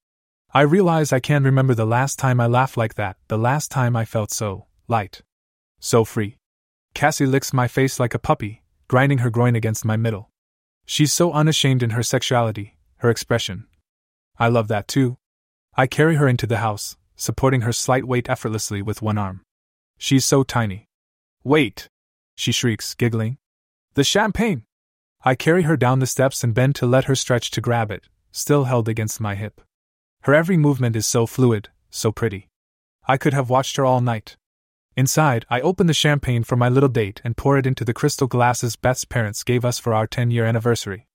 I 0.53 0.61
realize 0.61 1.13
I 1.13 1.21
can't 1.21 1.45
remember 1.45 1.73
the 1.73 1.85
last 1.85 2.19
time 2.19 2.41
I 2.41 2.47
laughed 2.47 2.75
like 2.75 2.95
that, 2.95 3.15
the 3.29 3.37
last 3.37 3.71
time 3.71 3.95
I 3.95 4.03
felt 4.03 4.31
so 4.31 4.65
light. 4.87 5.21
So 5.79 6.03
free. 6.03 6.35
Cassie 6.93 7.25
licks 7.25 7.53
my 7.53 7.67
face 7.67 7.99
like 7.99 8.13
a 8.13 8.19
puppy, 8.19 8.63
grinding 8.87 9.19
her 9.19 9.29
groin 9.29 9.55
against 9.55 9.85
my 9.85 9.97
middle. 9.97 10.29
She's 10.85 11.13
so 11.13 11.31
unashamed 11.31 11.83
in 11.83 11.91
her 11.91 12.03
sexuality, 12.03 12.77
her 12.97 13.09
expression. 13.09 13.65
I 14.37 14.47
love 14.47 14.67
that 14.67 14.87
too. 14.87 15.17
I 15.75 15.87
carry 15.87 16.15
her 16.15 16.27
into 16.27 16.47
the 16.47 16.57
house, 16.57 16.97
supporting 17.15 17.61
her 17.61 17.71
slight 17.71 18.05
weight 18.05 18.29
effortlessly 18.29 18.81
with 18.81 19.01
one 19.01 19.17
arm. 19.17 19.41
She's 19.97 20.25
so 20.25 20.43
tiny. 20.43 20.85
Wait! 21.43 21.87
She 22.35 22.51
shrieks, 22.51 22.93
giggling. 22.93 23.37
The 23.93 24.03
champagne! 24.03 24.63
I 25.23 25.35
carry 25.35 25.63
her 25.63 25.77
down 25.77 25.99
the 25.99 26.07
steps 26.07 26.43
and 26.43 26.53
bend 26.53 26.75
to 26.75 26.87
let 26.87 27.05
her 27.05 27.15
stretch 27.15 27.51
to 27.51 27.61
grab 27.61 27.91
it, 27.91 28.03
still 28.31 28.65
held 28.65 28.89
against 28.89 29.21
my 29.21 29.35
hip. 29.35 29.61
Her 30.23 30.33
every 30.33 30.57
movement 30.57 30.95
is 30.95 31.05
so 31.05 31.25
fluid, 31.25 31.69
so 31.89 32.11
pretty. 32.11 32.49
I 33.07 33.17
could 33.17 33.33
have 33.33 33.49
watched 33.49 33.77
her 33.77 33.85
all 33.85 34.01
night. 34.01 34.37
Inside, 34.97 35.45
I 35.49 35.61
open 35.61 35.87
the 35.87 35.93
champagne 35.93 36.43
for 36.43 36.57
my 36.57 36.67
little 36.67 36.89
date 36.89 37.21
and 37.23 37.37
pour 37.37 37.57
it 37.57 37.65
into 37.65 37.85
the 37.85 37.93
crystal 37.93 38.27
glasses 38.27 38.75
Beth's 38.75 39.05
parents 39.05 39.43
gave 39.43 39.63
us 39.63 39.79
for 39.79 39.93
our 39.93 40.05
10 40.05 40.31
year 40.31 40.45
anniversary. 40.45 41.07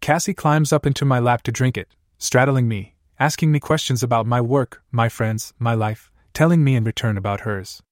Cassie 0.00 0.32
climbs 0.32 0.72
up 0.72 0.86
into 0.86 1.04
my 1.04 1.18
lap 1.18 1.42
to 1.42 1.52
drink 1.52 1.76
it, 1.76 1.88
straddling 2.16 2.68
me, 2.68 2.94
asking 3.20 3.52
me 3.52 3.60
questions 3.60 4.02
about 4.02 4.26
my 4.26 4.40
work, 4.40 4.82
my 4.90 5.10
friends, 5.10 5.52
my 5.58 5.74
life, 5.74 6.10
telling 6.32 6.64
me 6.64 6.74
in 6.74 6.84
return 6.84 7.18
about 7.18 7.40
hers. 7.40 7.82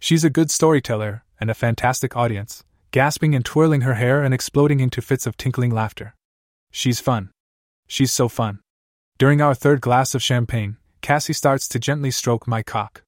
She's 0.00 0.24
a 0.24 0.30
good 0.30 0.50
storyteller 0.50 1.24
and 1.38 1.50
a 1.50 1.54
fantastic 1.54 2.16
audience, 2.16 2.64
gasping 2.90 3.34
and 3.34 3.44
twirling 3.44 3.82
her 3.82 3.94
hair 3.94 4.22
and 4.22 4.32
exploding 4.32 4.80
into 4.80 5.02
fits 5.02 5.26
of 5.26 5.36
tinkling 5.36 5.70
laughter. 5.70 6.14
She's 6.70 7.00
fun. 7.00 7.30
She's 7.86 8.12
so 8.12 8.28
fun. 8.28 8.60
During 9.18 9.42
our 9.42 9.54
third 9.54 9.82
glass 9.82 10.14
of 10.14 10.22
champagne, 10.22 10.76
Cassie 11.02 11.32
starts 11.32 11.68
to 11.68 11.78
gently 11.78 12.10
stroke 12.10 12.46
my 12.46 12.62
cock. 12.62 13.02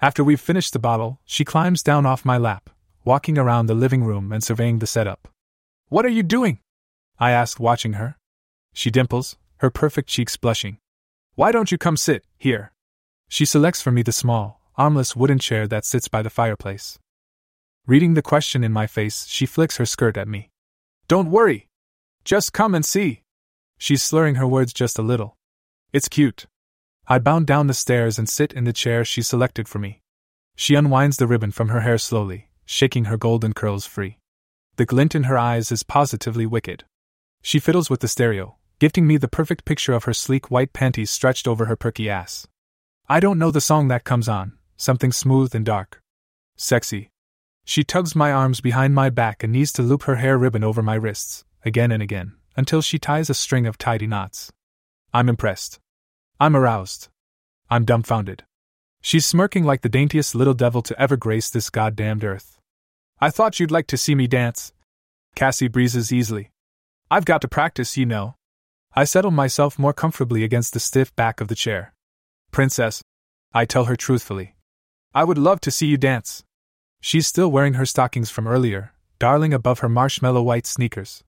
After 0.00 0.22
we've 0.22 0.40
finished 0.40 0.74
the 0.74 0.78
bottle, 0.78 1.20
she 1.24 1.44
climbs 1.44 1.82
down 1.82 2.04
off 2.04 2.24
my 2.24 2.36
lap, 2.36 2.68
walking 3.04 3.38
around 3.38 3.66
the 3.66 3.74
living 3.74 4.04
room 4.04 4.30
and 4.30 4.44
surveying 4.44 4.78
the 4.78 4.86
setup. 4.86 5.28
What 5.88 6.04
are 6.04 6.10
you 6.10 6.22
doing? 6.22 6.58
I 7.18 7.30
ask, 7.30 7.58
watching 7.58 7.94
her. 7.94 8.16
She 8.74 8.90
dimples, 8.90 9.36
her 9.58 9.70
perfect 9.70 10.08
cheeks 10.08 10.36
blushing. 10.36 10.76
Why 11.34 11.50
don't 11.50 11.72
you 11.72 11.78
come 11.78 11.96
sit 11.96 12.24
here? 12.36 12.72
She 13.28 13.46
selects 13.46 13.80
for 13.80 13.90
me 13.90 14.02
the 14.02 14.12
small, 14.12 14.60
armless 14.76 15.16
wooden 15.16 15.38
chair 15.38 15.66
that 15.68 15.86
sits 15.86 16.08
by 16.08 16.20
the 16.20 16.30
fireplace. 16.30 16.98
Reading 17.86 18.14
the 18.14 18.22
question 18.22 18.62
in 18.62 18.72
my 18.72 18.86
face, 18.86 19.26
she 19.26 19.46
flicks 19.46 19.78
her 19.78 19.86
skirt 19.86 20.18
at 20.18 20.28
me. 20.28 20.50
Don't 21.08 21.30
worry! 21.30 21.68
Just 22.24 22.52
come 22.52 22.74
and 22.74 22.84
see! 22.84 23.22
She's 23.78 24.02
slurring 24.02 24.34
her 24.34 24.46
words 24.46 24.72
just 24.74 24.98
a 24.98 25.02
little. 25.02 25.36
It's 25.92 26.08
cute. 26.08 26.46
I 27.08 27.20
bound 27.20 27.46
down 27.46 27.68
the 27.68 27.74
stairs 27.74 28.18
and 28.18 28.28
sit 28.28 28.52
in 28.52 28.64
the 28.64 28.72
chair 28.72 29.04
she 29.04 29.22
selected 29.22 29.68
for 29.68 29.78
me. 29.78 30.02
She 30.56 30.74
unwinds 30.74 31.18
the 31.18 31.28
ribbon 31.28 31.52
from 31.52 31.68
her 31.68 31.80
hair 31.80 31.98
slowly, 31.98 32.48
shaking 32.64 33.04
her 33.04 33.16
golden 33.16 33.52
curls 33.52 33.86
free. 33.86 34.18
The 34.76 34.86
glint 34.86 35.14
in 35.14 35.24
her 35.24 35.38
eyes 35.38 35.70
is 35.70 35.82
positively 35.84 36.46
wicked. 36.46 36.84
She 37.42 37.60
fiddles 37.60 37.88
with 37.88 38.00
the 38.00 38.08
stereo, 38.08 38.56
gifting 38.80 39.06
me 39.06 39.18
the 39.18 39.28
perfect 39.28 39.64
picture 39.64 39.92
of 39.92 40.04
her 40.04 40.12
sleek 40.12 40.50
white 40.50 40.72
panties 40.72 41.10
stretched 41.10 41.46
over 41.46 41.66
her 41.66 41.76
perky 41.76 42.10
ass. 42.10 42.48
I 43.08 43.20
don't 43.20 43.38
know 43.38 43.52
the 43.52 43.60
song 43.60 43.86
that 43.88 44.02
comes 44.04 44.28
on, 44.28 44.58
something 44.76 45.12
smooth 45.12 45.54
and 45.54 45.64
dark. 45.64 46.02
Sexy. 46.56 47.10
She 47.64 47.84
tugs 47.84 48.16
my 48.16 48.32
arms 48.32 48.60
behind 48.60 48.94
my 48.94 49.10
back 49.10 49.44
and 49.44 49.52
needs 49.52 49.72
to 49.72 49.82
loop 49.82 50.04
her 50.04 50.16
hair 50.16 50.36
ribbon 50.36 50.64
over 50.64 50.82
my 50.82 50.96
wrists, 50.96 51.44
again 51.64 51.92
and 51.92 52.02
again, 52.02 52.34
until 52.56 52.82
she 52.82 52.98
ties 52.98 53.30
a 53.30 53.34
string 53.34 53.66
of 53.66 53.78
tidy 53.78 54.08
knots. 54.08 54.52
I'm 55.14 55.28
impressed. 55.28 55.78
I'm 56.38 56.54
aroused. 56.54 57.08
I'm 57.70 57.86
dumbfounded. 57.86 58.44
She's 59.00 59.24
smirking 59.24 59.64
like 59.64 59.80
the 59.80 59.88
daintiest 59.88 60.34
little 60.34 60.52
devil 60.52 60.82
to 60.82 61.00
ever 61.00 61.16
grace 61.16 61.48
this 61.48 61.70
goddamned 61.70 62.24
earth. 62.24 62.58
I 63.18 63.30
thought 63.30 63.58
you'd 63.58 63.70
like 63.70 63.86
to 63.86 63.96
see 63.96 64.14
me 64.14 64.26
dance. 64.26 64.74
Cassie 65.34 65.68
breezes 65.68 66.12
easily. 66.12 66.50
I've 67.10 67.24
got 67.24 67.40
to 67.40 67.48
practice, 67.48 67.96
you 67.96 68.04
know. 68.04 68.34
I 68.94 69.04
settle 69.04 69.30
myself 69.30 69.78
more 69.78 69.94
comfortably 69.94 70.44
against 70.44 70.74
the 70.74 70.80
stiff 70.80 71.14
back 71.16 71.40
of 71.40 71.48
the 71.48 71.54
chair. 71.54 71.94
Princess, 72.50 73.02
I 73.54 73.64
tell 73.64 73.84
her 73.86 73.96
truthfully. 73.96 74.56
I 75.14 75.24
would 75.24 75.38
love 75.38 75.60
to 75.62 75.70
see 75.70 75.86
you 75.86 75.96
dance. 75.96 76.44
She's 77.00 77.26
still 77.26 77.50
wearing 77.50 77.74
her 77.74 77.86
stockings 77.86 78.28
from 78.28 78.46
earlier, 78.46 78.92
darling 79.18 79.54
above 79.54 79.78
her 79.78 79.88
marshmallow 79.88 80.42
white 80.42 80.66
sneakers. 80.66 81.24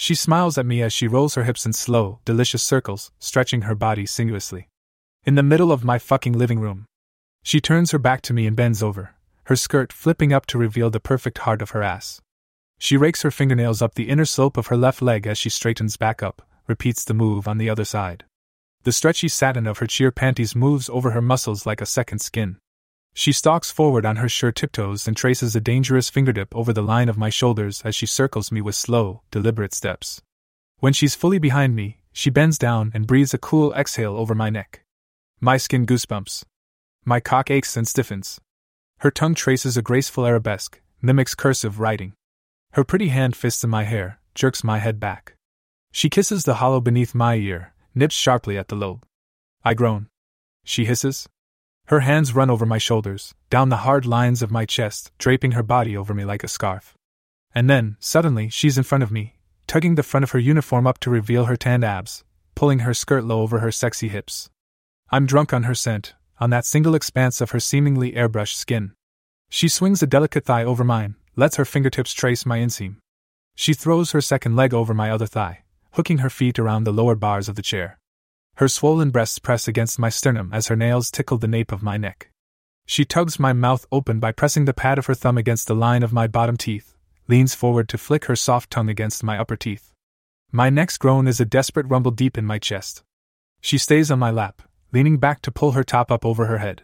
She 0.00 0.14
smiles 0.14 0.56
at 0.56 0.64
me 0.64 0.80
as 0.80 0.94
she 0.94 1.06
rolls 1.06 1.34
her 1.34 1.44
hips 1.44 1.66
in 1.66 1.74
slow, 1.74 2.20
delicious 2.24 2.62
circles, 2.62 3.12
stretching 3.18 3.62
her 3.62 3.74
body 3.74 4.06
sinuously. 4.06 4.66
In 5.26 5.34
the 5.34 5.42
middle 5.42 5.70
of 5.70 5.84
my 5.84 5.98
fucking 5.98 6.32
living 6.32 6.58
room. 6.58 6.86
She 7.42 7.60
turns 7.60 7.90
her 7.90 7.98
back 7.98 8.22
to 8.22 8.32
me 8.32 8.46
and 8.46 8.56
bends 8.56 8.82
over, 8.82 9.14
her 9.44 9.56
skirt 9.56 9.92
flipping 9.92 10.32
up 10.32 10.46
to 10.46 10.56
reveal 10.56 10.88
the 10.88 11.00
perfect 11.00 11.36
heart 11.40 11.60
of 11.60 11.72
her 11.72 11.82
ass. 11.82 12.18
She 12.78 12.96
rakes 12.96 13.20
her 13.20 13.30
fingernails 13.30 13.82
up 13.82 13.94
the 13.94 14.08
inner 14.08 14.24
slope 14.24 14.56
of 14.56 14.68
her 14.68 14.76
left 14.76 15.02
leg 15.02 15.26
as 15.26 15.36
she 15.36 15.50
straightens 15.50 15.98
back 15.98 16.22
up, 16.22 16.48
repeats 16.66 17.04
the 17.04 17.12
move 17.12 17.46
on 17.46 17.58
the 17.58 17.68
other 17.68 17.84
side. 17.84 18.24
The 18.84 18.92
stretchy 18.92 19.28
satin 19.28 19.66
of 19.66 19.78
her 19.78 19.86
cheer 19.86 20.10
panties 20.10 20.56
moves 20.56 20.88
over 20.88 21.10
her 21.10 21.20
muscles 21.20 21.66
like 21.66 21.82
a 21.82 21.86
second 21.86 22.20
skin. 22.20 22.56
She 23.12 23.32
stalks 23.32 23.70
forward 23.70 24.06
on 24.06 24.16
her 24.16 24.28
sure 24.28 24.52
tiptoes 24.52 25.06
and 25.06 25.16
traces 25.16 25.54
a 25.56 25.60
dangerous 25.60 26.10
fingerdip 26.10 26.48
over 26.52 26.72
the 26.72 26.82
line 26.82 27.08
of 27.08 27.18
my 27.18 27.28
shoulders 27.28 27.82
as 27.84 27.94
she 27.94 28.06
circles 28.06 28.52
me 28.52 28.60
with 28.60 28.74
slow, 28.74 29.22
deliberate 29.30 29.74
steps. 29.74 30.22
When 30.78 30.92
she's 30.92 31.14
fully 31.14 31.38
behind 31.38 31.76
me, 31.76 31.98
she 32.12 32.30
bends 32.30 32.56
down 32.56 32.90
and 32.94 33.06
breathes 33.06 33.34
a 33.34 33.38
cool 33.38 33.72
exhale 33.74 34.16
over 34.16 34.34
my 34.34 34.48
neck. 34.48 34.84
My 35.40 35.56
skin 35.56 35.86
goosebumps. 35.86 36.44
My 37.04 37.20
cock 37.20 37.50
aches 37.50 37.76
and 37.76 37.86
stiffens. 37.86 38.40
Her 38.98 39.10
tongue 39.10 39.34
traces 39.34 39.76
a 39.76 39.82
graceful 39.82 40.26
arabesque, 40.26 40.80
mimics 41.02 41.34
cursive 41.34 41.80
writing. 41.80 42.12
Her 42.72 42.84
pretty 42.84 43.08
hand 43.08 43.34
fists 43.34 43.64
in 43.64 43.70
my 43.70 43.84
hair, 43.84 44.20
jerks 44.34 44.62
my 44.62 44.78
head 44.78 45.00
back. 45.00 45.34
She 45.92 46.08
kisses 46.08 46.44
the 46.44 46.56
hollow 46.56 46.80
beneath 46.80 47.14
my 47.14 47.34
ear, 47.34 47.72
nips 47.94 48.14
sharply 48.14 48.56
at 48.56 48.68
the 48.68 48.76
lobe. 48.76 49.04
I 49.64 49.74
groan. 49.74 50.08
She 50.64 50.84
hisses. 50.84 51.28
Her 51.90 52.00
hands 52.06 52.36
run 52.36 52.50
over 52.50 52.64
my 52.64 52.78
shoulders, 52.78 53.34
down 53.50 53.68
the 53.68 53.78
hard 53.78 54.06
lines 54.06 54.42
of 54.42 54.50
my 54.52 54.64
chest, 54.64 55.10
draping 55.18 55.50
her 55.52 55.62
body 55.64 55.96
over 55.96 56.14
me 56.14 56.24
like 56.24 56.44
a 56.44 56.48
scarf. 56.48 56.94
And 57.52 57.68
then, 57.68 57.96
suddenly, 57.98 58.48
she's 58.48 58.78
in 58.78 58.84
front 58.84 59.02
of 59.02 59.10
me, 59.10 59.34
tugging 59.66 59.96
the 59.96 60.04
front 60.04 60.22
of 60.22 60.30
her 60.30 60.38
uniform 60.38 60.86
up 60.86 60.98
to 60.98 61.10
reveal 61.10 61.46
her 61.46 61.56
tanned 61.56 61.82
abs, 61.82 62.22
pulling 62.54 62.78
her 62.86 62.94
skirt 62.94 63.24
low 63.24 63.40
over 63.42 63.58
her 63.58 63.72
sexy 63.72 64.06
hips. 64.06 64.50
I'm 65.10 65.26
drunk 65.26 65.52
on 65.52 65.64
her 65.64 65.74
scent, 65.74 66.14
on 66.38 66.50
that 66.50 66.64
single 66.64 66.94
expanse 66.94 67.40
of 67.40 67.50
her 67.50 67.58
seemingly 67.58 68.12
airbrushed 68.12 68.54
skin. 68.54 68.92
She 69.48 69.68
swings 69.68 70.00
a 70.00 70.06
delicate 70.06 70.44
thigh 70.44 70.62
over 70.62 70.84
mine, 70.84 71.16
lets 71.34 71.56
her 71.56 71.64
fingertips 71.64 72.12
trace 72.12 72.46
my 72.46 72.58
inseam. 72.60 72.98
She 73.56 73.74
throws 73.74 74.12
her 74.12 74.20
second 74.20 74.54
leg 74.54 74.72
over 74.72 74.94
my 74.94 75.10
other 75.10 75.26
thigh, 75.26 75.64
hooking 75.94 76.18
her 76.18 76.30
feet 76.30 76.56
around 76.56 76.84
the 76.84 76.92
lower 76.92 77.16
bars 77.16 77.48
of 77.48 77.56
the 77.56 77.62
chair. 77.62 77.98
Her 78.60 78.68
swollen 78.68 79.08
breasts 79.08 79.38
press 79.38 79.66
against 79.66 79.98
my 79.98 80.10
sternum 80.10 80.50
as 80.52 80.66
her 80.66 80.76
nails 80.76 81.10
tickle 81.10 81.38
the 81.38 81.48
nape 81.48 81.72
of 81.72 81.82
my 81.82 81.96
neck. 81.96 82.30
She 82.84 83.06
tugs 83.06 83.38
my 83.38 83.54
mouth 83.54 83.86
open 83.90 84.20
by 84.20 84.32
pressing 84.32 84.66
the 84.66 84.74
pad 84.74 84.98
of 84.98 85.06
her 85.06 85.14
thumb 85.14 85.38
against 85.38 85.66
the 85.66 85.74
line 85.74 86.02
of 86.02 86.12
my 86.12 86.26
bottom 86.26 86.58
teeth, 86.58 86.94
leans 87.26 87.54
forward 87.54 87.88
to 87.88 87.96
flick 87.96 88.26
her 88.26 88.36
soft 88.36 88.70
tongue 88.70 88.90
against 88.90 89.24
my 89.24 89.38
upper 89.38 89.56
teeth. 89.56 89.94
My 90.52 90.68
next 90.68 90.98
groan 90.98 91.26
is 91.26 91.40
a 91.40 91.46
desperate 91.46 91.86
rumble 91.88 92.10
deep 92.10 92.36
in 92.36 92.44
my 92.44 92.58
chest. 92.58 93.02
She 93.62 93.78
stays 93.78 94.10
on 94.10 94.18
my 94.18 94.30
lap, 94.30 94.60
leaning 94.92 95.16
back 95.16 95.40
to 95.40 95.50
pull 95.50 95.72
her 95.72 95.82
top 95.82 96.12
up 96.12 96.26
over 96.26 96.44
her 96.44 96.58
head. 96.58 96.82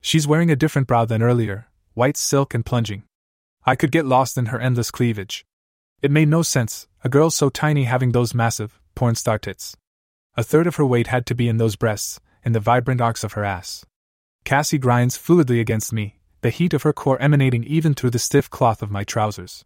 She's 0.00 0.26
wearing 0.26 0.50
a 0.50 0.56
different 0.56 0.88
bra 0.88 1.04
than 1.04 1.22
earlier, 1.22 1.68
white 1.92 2.16
silk 2.16 2.54
and 2.54 2.64
plunging. 2.64 3.02
I 3.66 3.76
could 3.76 3.92
get 3.92 4.06
lost 4.06 4.38
in 4.38 4.46
her 4.46 4.58
endless 4.58 4.90
cleavage. 4.90 5.44
It 6.00 6.10
made 6.10 6.28
no 6.28 6.40
sense, 6.40 6.88
a 7.04 7.10
girl 7.10 7.28
so 7.28 7.50
tiny 7.50 7.84
having 7.84 8.12
those 8.12 8.32
massive, 8.32 8.80
porn 8.94 9.16
star 9.16 9.38
tits. 9.38 9.76
A 10.36 10.42
third 10.42 10.66
of 10.66 10.76
her 10.76 10.86
weight 10.86 11.08
had 11.08 11.26
to 11.26 11.34
be 11.34 11.48
in 11.48 11.56
those 11.56 11.76
breasts, 11.76 12.20
in 12.44 12.52
the 12.52 12.60
vibrant 12.60 13.00
arcs 13.00 13.24
of 13.24 13.32
her 13.32 13.44
ass. 13.44 13.84
Cassie 14.44 14.78
grinds 14.78 15.18
fluidly 15.18 15.60
against 15.60 15.92
me, 15.92 16.20
the 16.40 16.50
heat 16.50 16.72
of 16.72 16.82
her 16.82 16.92
core 16.92 17.20
emanating 17.20 17.64
even 17.64 17.94
through 17.94 18.10
the 18.10 18.18
stiff 18.18 18.48
cloth 18.48 18.82
of 18.82 18.90
my 18.90 19.04
trousers. 19.04 19.64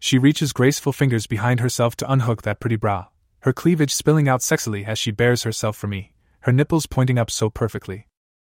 She 0.00 0.18
reaches 0.18 0.52
graceful 0.52 0.92
fingers 0.92 1.26
behind 1.26 1.60
herself 1.60 1.96
to 1.96 2.10
unhook 2.10 2.42
that 2.42 2.60
pretty 2.60 2.76
bra, 2.76 3.06
her 3.40 3.52
cleavage 3.52 3.94
spilling 3.94 4.28
out 4.28 4.40
sexily 4.40 4.86
as 4.86 4.98
she 4.98 5.10
bares 5.10 5.42
herself 5.42 5.76
for 5.76 5.86
me, 5.86 6.12
her 6.40 6.52
nipples 6.52 6.86
pointing 6.86 7.18
up 7.18 7.30
so 7.30 7.50
perfectly. 7.50 8.06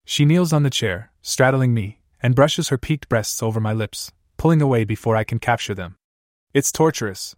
She 0.06 0.26
kneels 0.26 0.54
on 0.54 0.64
the 0.64 0.70
chair, 0.70 1.12
straddling 1.22 1.74
me, 1.74 2.02
and 2.22 2.36
brushes 2.36 2.70
her 2.70 2.78
peaked 2.78 3.10
breasts 3.10 3.42
over 3.42 3.60
my 3.60 3.74
lips, 3.74 4.12
pulling 4.38 4.62
away 4.62 4.84
before 4.84 5.16
I 5.16 5.24
can 5.24 5.40
capture 5.40 5.76
them. 5.76 5.98
It's 6.54 6.72
torturous. 6.72 7.36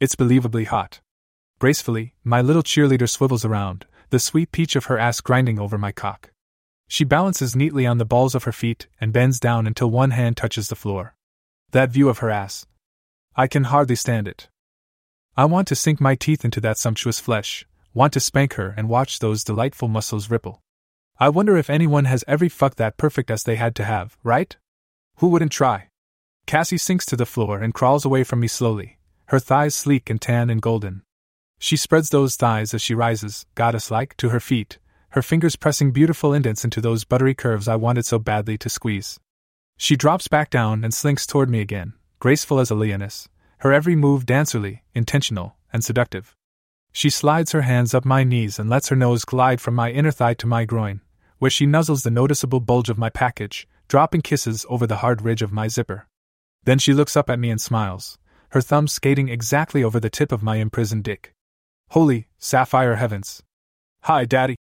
It's 0.00 0.16
believably 0.16 0.66
hot. 0.66 1.00
Gracefully, 1.58 2.14
my 2.24 2.40
little 2.40 2.62
cheerleader 2.62 3.08
swivels 3.08 3.44
around, 3.44 3.86
the 4.10 4.18
sweet 4.18 4.52
peach 4.52 4.76
of 4.76 4.86
her 4.86 4.98
ass 4.98 5.20
grinding 5.20 5.58
over 5.58 5.78
my 5.78 5.92
cock. 5.92 6.30
She 6.88 7.04
balances 7.04 7.56
neatly 7.56 7.86
on 7.86 7.98
the 7.98 8.04
balls 8.04 8.34
of 8.34 8.44
her 8.44 8.52
feet 8.52 8.86
and 9.00 9.12
bends 9.12 9.40
down 9.40 9.66
until 9.66 9.90
one 9.90 10.10
hand 10.10 10.36
touches 10.36 10.68
the 10.68 10.76
floor. 10.76 11.14
That 11.70 11.90
view 11.90 12.08
of 12.08 12.18
her 12.18 12.30
ass. 12.30 12.66
I 13.36 13.46
can 13.46 13.64
hardly 13.64 13.96
stand 13.96 14.28
it. 14.28 14.48
I 15.36 15.44
want 15.46 15.66
to 15.68 15.74
sink 15.74 16.00
my 16.00 16.14
teeth 16.14 16.44
into 16.44 16.60
that 16.60 16.78
sumptuous 16.78 17.18
flesh, 17.18 17.66
want 17.92 18.12
to 18.12 18.20
spank 18.20 18.54
her 18.54 18.74
and 18.76 18.88
watch 18.88 19.18
those 19.18 19.44
delightful 19.44 19.88
muscles 19.88 20.30
ripple. 20.30 20.60
I 21.18 21.28
wonder 21.28 21.56
if 21.56 21.70
anyone 21.70 22.04
has 22.06 22.24
ever 22.26 22.48
fucked 22.48 22.76
that 22.78 22.96
perfect 22.96 23.30
as 23.30 23.44
they 23.44 23.56
had 23.56 23.74
to 23.76 23.84
have, 23.84 24.16
right? 24.24 24.56
Who 25.16 25.28
wouldn't 25.28 25.52
try? 25.52 25.88
Cassie 26.46 26.78
sinks 26.78 27.06
to 27.06 27.16
the 27.16 27.26
floor 27.26 27.60
and 27.60 27.72
crawls 27.72 28.04
away 28.04 28.24
from 28.24 28.40
me 28.40 28.48
slowly, 28.48 28.98
her 29.26 29.38
thighs 29.38 29.74
sleek 29.74 30.10
and 30.10 30.20
tan 30.20 30.50
and 30.50 30.60
golden. 30.60 31.02
She 31.64 31.78
spreads 31.78 32.10
those 32.10 32.36
thighs 32.36 32.74
as 32.74 32.82
she 32.82 32.94
rises, 32.94 33.46
goddess 33.54 33.90
like, 33.90 34.18
to 34.18 34.28
her 34.28 34.38
feet, 34.38 34.76
her 35.12 35.22
fingers 35.22 35.56
pressing 35.56 35.92
beautiful 35.92 36.34
indents 36.34 36.62
into 36.62 36.78
those 36.78 37.04
buttery 37.04 37.34
curves 37.34 37.68
I 37.68 37.76
wanted 37.76 38.04
so 38.04 38.18
badly 38.18 38.58
to 38.58 38.68
squeeze. 38.68 39.18
She 39.78 39.96
drops 39.96 40.28
back 40.28 40.50
down 40.50 40.84
and 40.84 40.92
slinks 40.92 41.26
toward 41.26 41.48
me 41.48 41.62
again, 41.62 41.94
graceful 42.18 42.60
as 42.60 42.70
a 42.70 42.74
lioness, 42.74 43.30
her 43.60 43.72
every 43.72 43.96
move 43.96 44.26
dancerly, 44.26 44.80
intentional, 44.94 45.56
and 45.72 45.82
seductive. 45.82 46.36
She 46.92 47.08
slides 47.08 47.52
her 47.52 47.62
hands 47.62 47.94
up 47.94 48.04
my 48.04 48.24
knees 48.24 48.58
and 48.58 48.68
lets 48.68 48.90
her 48.90 48.96
nose 48.96 49.24
glide 49.24 49.62
from 49.62 49.74
my 49.74 49.90
inner 49.90 50.10
thigh 50.10 50.34
to 50.34 50.46
my 50.46 50.66
groin, 50.66 51.00
where 51.38 51.50
she 51.50 51.64
nuzzles 51.64 52.02
the 52.02 52.10
noticeable 52.10 52.60
bulge 52.60 52.90
of 52.90 52.98
my 52.98 53.08
package, 53.08 53.66
dropping 53.88 54.20
kisses 54.20 54.66
over 54.68 54.86
the 54.86 54.96
hard 54.96 55.22
ridge 55.22 55.40
of 55.40 55.50
my 55.50 55.68
zipper. 55.68 56.08
Then 56.64 56.78
she 56.78 56.92
looks 56.92 57.16
up 57.16 57.30
at 57.30 57.38
me 57.38 57.48
and 57.48 57.58
smiles, 57.58 58.18
her 58.50 58.60
thumb 58.60 58.86
skating 58.86 59.30
exactly 59.30 59.82
over 59.82 59.98
the 59.98 60.10
tip 60.10 60.30
of 60.30 60.42
my 60.42 60.56
imprisoned 60.56 61.04
dick. 61.04 61.34
Holy, 61.94 62.26
sapphire 62.40 62.96
heavens! 62.96 63.40
Hi, 64.02 64.24
Daddy! 64.24 64.56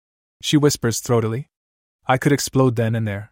she 0.42 0.58
whispers 0.58 1.00
throatily. 1.00 1.46
I 2.08 2.18
could 2.18 2.32
explode 2.32 2.76
then 2.76 2.96
and 2.96 3.08
there. 3.08 3.32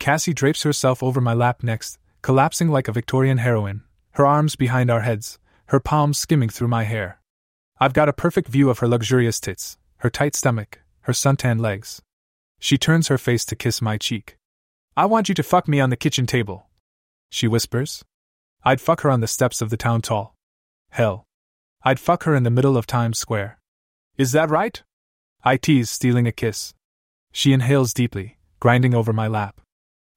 Cassie 0.00 0.34
drapes 0.34 0.64
herself 0.64 1.04
over 1.04 1.20
my 1.20 1.34
lap 1.34 1.62
next, 1.62 1.98
collapsing 2.20 2.68
like 2.68 2.88
a 2.88 2.92
Victorian 2.92 3.38
heroine, 3.38 3.84
her 4.14 4.26
arms 4.26 4.56
behind 4.56 4.90
our 4.90 5.02
heads, 5.02 5.38
her 5.66 5.78
palms 5.78 6.18
skimming 6.18 6.48
through 6.48 6.66
my 6.66 6.82
hair. 6.82 7.20
I've 7.78 7.92
got 7.92 8.08
a 8.08 8.12
perfect 8.12 8.48
view 8.48 8.70
of 8.70 8.80
her 8.80 8.88
luxurious 8.88 9.38
tits, 9.38 9.78
her 9.98 10.10
tight 10.10 10.34
stomach, 10.34 10.80
her 11.02 11.12
suntan 11.12 11.60
legs. 11.60 12.02
She 12.58 12.76
turns 12.76 13.06
her 13.06 13.18
face 13.18 13.44
to 13.44 13.54
kiss 13.54 13.80
my 13.80 13.98
cheek. 13.98 14.36
I 14.96 15.06
want 15.06 15.28
you 15.28 15.36
to 15.36 15.44
fuck 15.44 15.68
me 15.68 15.78
on 15.78 15.90
the 15.90 15.96
kitchen 15.96 16.26
table. 16.26 16.66
She 17.30 17.46
whispers. 17.46 18.04
I'd 18.64 18.80
fuck 18.80 19.02
her 19.02 19.10
on 19.12 19.20
the 19.20 19.28
steps 19.28 19.62
of 19.62 19.70
the 19.70 19.76
town 19.76 20.02
hall. 20.04 20.34
Hell. 20.90 21.27
I'd 21.82 22.00
fuck 22.00 22.24
her 22.24 22.34
in 22.34 22.42
the 22.42 22.50
middle 22.50 22.76
of 22.76 22.86
Times 22.86 23.18
Square. 23.18 23.58
Is 24.16 24.32
that 24.32 24.50
right? 24.50 24.82
I 25.44 25.56
tease, 25.56 25.88
stealing 25.88 26.26
a 26.26 26.32
kiss. 26.32 26.74
She 27.32 27.52
inhales 27.52 27.94
deeply, 27.94 28.38
grinding 28.58 28.94
over 28.94 29.12
my 29.12 29.28
lap. 29.28 29.60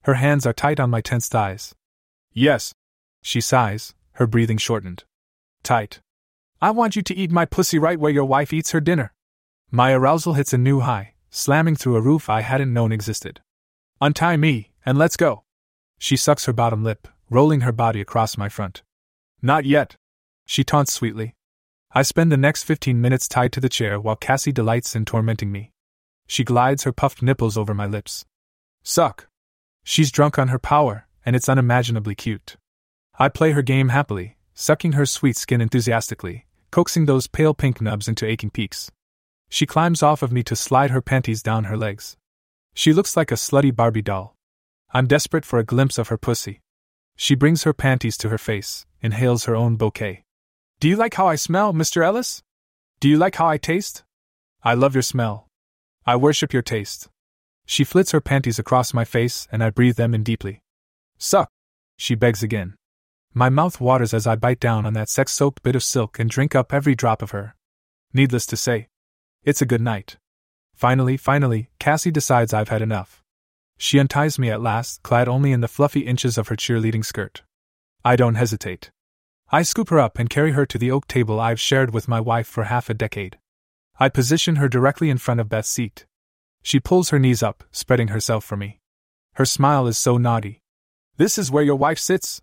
Her 0.03 0.15
hands 0.15 0.45
are 0.47 0.53
tight 0.53 0.79
on 0.79 0.89
my 0.89 1.01
tense 1.01 1.27
thighs. 1.27 1.75
Yes. 2.33 2.73
She 3.21 3.39
sighs, 3.39 3.93
her 4.13 4.25
breathing 4.25 4.57
shortened. 4.57 5.03
Tight. 5.61 6.01
I 6.59 6.71
want 6.71 6.95
you 6.95 7.03
to 7.03 7.15
eat 7.15 7.31
my 7.31 7.45
pussy 7.45 7.77
right 7.77 7.99
where 7.99 8.11
your 8.11 8.25
wife 8.25 8.51
eats 8.51 8.71
her 8.71 8.81
dinner. 8.81 9.13
My 9.69 9.93
arousal 9.93 10.33
hits 10.33 10.53
a 10.53 10.57
new 10.57 10.79
high, 10.79 11.13
slamming 11.29 11.75
through 11.75 11.95
a 11.95 12.01
roof 12.01 12.29
I 12.29 12.41
hadn't 12.41 12.73
known 12.73 12.91
existed. 12.91 13.41
Untie 13.99 14.37
me, 14.37 14.71
and 14.85 14.97
let's 14.97 15.17
go. 15.17 15.43
She 15.99 16.17
sucks 16.17 16.45
her 16.45 16.53
bottom 16.53 16.83
lip, 16.83 17.07
rolling 17.29 17.61
her 17.61 17.71
body 17.71 18.01
across 18.01 18.37
my 18.37 18.49
front. 18.49 18.81
Not 19.41 19.65
yet. 19.65 19.95
She 20.47 20.63
taunts 20.63 20.91
sweetly. 20.91 21.35
I 21.93 22.03
spend 22.03 22.31
the 22.31 22.38
next 22.38 22.63
15 22.63 23.01
minutes 23.01 23.27
tied 23.27 23.51
to 23.51 23.60
the 23.60 23.67
chair 23.67 24.00
while 24.00 24.15
Cassie 24.15 24.53
delights 24.53 24.95
in 24.95 25.03
tormenting 25.03 25.51
me. 25.51 25.74
She 26.25 26.45
glides 26.45 26.83
her 26.83 26.93
puffed 26.93 27.21
nipples 27.21 27.57
over 27.57 27.74
my 27.74 27.86
lips. 27.86 28.25
Suck. 28.81 29.27
She's 29.83 30.10
drunk 30.10 30.39
on 30.39 30.48
her 30.48 30.60
power, 30.60 31.07
and 31.25 31.36
it's 31.36 31.50
unimaginably 31.50 32.15
cute. 32.15 32.55
I 33.19 33.27
play 33.27 33.51
her 33.51 33.62
game 33.62 33.89
happily, 33.89 34.38
sucking 34.53 34.93
her 34.93 35.05
sweet 35.05 35.36
skin 35.36 35.60
enthusiastically, 35.60 36.45
coaxing 36.71 37.07
those 37.07 37.27
pale 37.27 37.53
pink 37.53 37.81
nubs 37.81 38.07
into 38.07 38.25
aching 38.25 38.51
peaks. 38.51 38.89
She 39.50 39.65
climbs 39.65 40.01
off 40.01 40.24
of 40.24 40.31
me 40.31 40.44
to 40.44 40.55
slide 40.55 40.92
her 40.92 41.01
panties 41.01 41.44
down 41.44 41.65
her 41.65 41.75
legs. 41.75 42.15
She 42.74 42.94
looks 42.94 43.18
like 43.18 43.31
a 43.31 43.35
slutty 43.35 43.75
Barbie 43.75 44.01
doll. 44.01 44.37
I'm 44.94 45.07
desperate 45.07 45.44
for 45.44 45.59
a 45.59 45.65
glimpse 45.65 45.98
of 45.98 46.07
her 46.07 46.18
pussy. 46.18 46.61
She 47.18 47.35
brings 47.35 47.63
her 47.63 47.74
panties 47.74 48.15
to 48.20 48.29
her 48.29 48.37
face, 48.37 48.85
inhales 49.01 49.44
her 49.44 49.57
own 49.57 49.75
bouquet. 49.75 50.24
Do 50.81 50.89
you 50.89 50.96
like 50.96 51.13
how 51.13 51.27
I 51.27 51.35
smell, 51.35 51.74
Mr. 51.74 52.03
Ellis? 52.03 52.41
Do 53.00 53.07
you 53.07 53.15
like 53.15 53.35
how 53.35 53.48
I 53.48 53.57
taste? 53.57 54.03
I 54.63 54.74
love 54.74 54.96
your 54.96 55.03
smell. 55.03 55.46
I 56.07 56.15
worship 56.15 56.53
your 56.53 56.63
taste. 56.63 57.07
She 57.67 57.83
flits 57.83 58.13
her 58.13 58.20
panties 58.20 58.57
across 58.57 58.91
my 58.91 59.05
face 59.05 59.48
and 59.51 59.63
I 59.63 59.70
breathe 59.70 59.96
them 59.96 60.15
in 60.15 60.24
deeply. 60.24 60.63
Suck! 61.20 61.50
She 61.98 62.15
begs 62.15 62.41
again. 62.41 62.74
My 63.31 63.48
mouth 63.48 63.79
waters 63.79 64.11
as 64.11 64.25
I 64.25 64.35
bite 64.35 64.59
down 64.59 64.87
on 64.87 64.94
that 64.94 65.07
sex 65.07 65.33
soaked 65.33 65.61
bit 65.61 65.75
of 65.75 65.83
silk 65.83 66.17
and 66.17 66.31
drink 66.31 66.55
up 66.55 66.74
every 66.74 66.96
drop 66.96 67.22
of 67.22 67.29
her. 67.29 67.55
Needless 68.11 68.48
to 68.48 68.57
say, 68.57 68.87
it's 69.44 69.61
a 69.61 69.67
good 69.67 69.81
night. 69.81 70.17
Finally, 70.74 71.17
finally, 71.17 71.70
Cassie 71.77 72.09
decides 72.09 72.55
I've 72.55 72.70
had 72.70 72.81
enough. 72.81 73.22
She 73.77 74.00
unties 74.00 74.39
me 74.39 74.50
at 74.50 74.61
last, 74.61 75.03
clad 75.03 75.27
only 75.27 75.51
in 75.51 75.61
the 75.61 75.67
fluffy 75.67 76.07
inches 76.07 76.39
of 76.39 76.48
her 76.48 76.55
cheerleading 76.55 77.05
skirt. 77.05 77.44
I 78.03 78.15
don't 78.15 78.33
hesitate. 78.33 78.89
I 79.53 79.64
scoop 79.64 79.90
her 79.90 80.00
up 80.00 80.18
and 80.18 80.29
carry 80.29 80.53
her 80.53 80.66
to 80.66 80.77
the 80.77 80.92
oak 80.92 81.07
table 81.07 81.37
I've 81.37 81.59
shared 81.59 81.94
with 81.94 82.07
my 82.07 82.22
wife 82.22 82.48
for 82.48 82.64
half 82.64 82.90
a 82.90 82.94
decade. 82.94 83.37
I 84.00 84.07
position 84.07 84.55
her 84.55 84.70
directly 84.70 85.09
in 85.09 85.18
front 85.18 85.42
of 85.42 85.50
Beth's 85.50 85.68
seat. 85.68 86.05
She 86.64 86.79
pulls 86.79 87.09
her 87.09 87.20
knees 87.20 87.44
up, 87.44 87.66
spreading 87.70 88.07
herself 88.07 88.46
for 88.46 88.55
me. 88.55 88.79
Her 89.33 89.44
smile 89.44 89.87
is 89.87 89.98
so 89.98 90.18
naughty. 90.18 90.61
This 91.18 91.37
is 91.37 91.51
where 91.51 91.64
your 91.64 91.75
wife 91.75 92.00
sits? 92.00 92.42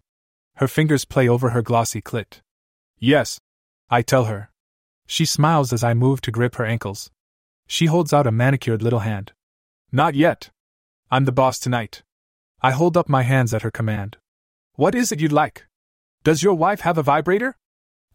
Her 0.56 0.68
fingers 0.68 1.06
play 1.06 1.26
over 1.26 1.50
her 1.50 1.62
glossy 1.62 2.02
clit. 2.02 2.40
Yes. 2.98 3.40
I 3.88 4.02
tell 4.02 4.24
her. 4.24 4.50
She 5.06 5.24
smiles 5.24 5.72
as 5.72 5.82
I 5.82 5.94
move 5.94 6.20
to 6.22 6.30
grip 6.30 6.56
her 6.56 6.66
ankles. 6.66 7.10
She 7.66 7.86
holds 7.86 8.12
out 8.12 8.26
a 8.26 8.32
manicured 8.32 8.82
little 8.82 8.98
hand. 9.00 9.32
Not 9.90 10.14
yet. 10.14 10.50
I'm 11.10 11.24
the 11.24 11.32
boss 11.32 11.58
tonight. 11.58 12.02
I 12.60 12.72
hold 12.72 12.98
up 12.98 13.08
my 13.08 13.22
hands 13.22 13.54
at 13.54 13.62
her 13.62 13.70
command. 13.70 14.18
What 14.74 14.94
is 14.94 15.10
it 15.10 15.20
you'd 15.20 15.32
like? 15.32 15.64
Does 16.24 16.42
your 16.42 16.54
wife 16.54 16.80
have 16.80 16.98
a 16.98 17.02
vibrator? 17.02 17.56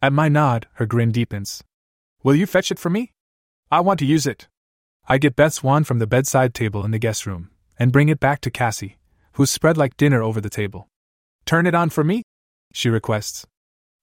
At 0.02 0.12
my 0.12 0.28
nod, 0.28 0.66
her 0.74 0.86
grin 0.86 1.12
deepens. 1.12 1.64
Will 2.22 2.34
you 2.34 2.46
fetch 2.46 2.70
it 2.70 2.78
for 2.78 2.90
me? 2.90 3.12
I 3.70 3.80
want 3.80 3.98
to 4.00 4.06
use 4.06 4.26
it. 4.26 4.48
I 5.08 5.18
get 5.18 5.36
Beth's 5.36 5.62
wand 5.62 5.86
from 5.86 5.98
the 5.98 6.06
bedside 6.06 6.54
table 6.54 6.84
in 6.84 6.90
the 6.90 6.98
guest 6.98 7.26
room 7.26 7.50
and 7.78 7.92
bring 7.92 8.08
it 8.08 8.20
back 8.20 8.40
to 8.42 8.50
Cassie, 8.50 8.98
who's 9.32 9.50
spread 9.50 9.76
like 9.76 9.96
dinner 9.96 10.22
over 10.22 10.40
the 10.40 10.50
table. 10.50 10.88
Turn 11.44 11.66
it 11.66 11.74
on 11.74 11.90
for 11.90 12.04
me? 12.04 12.22
She 12.72 12.88
requests. 12.88 13.46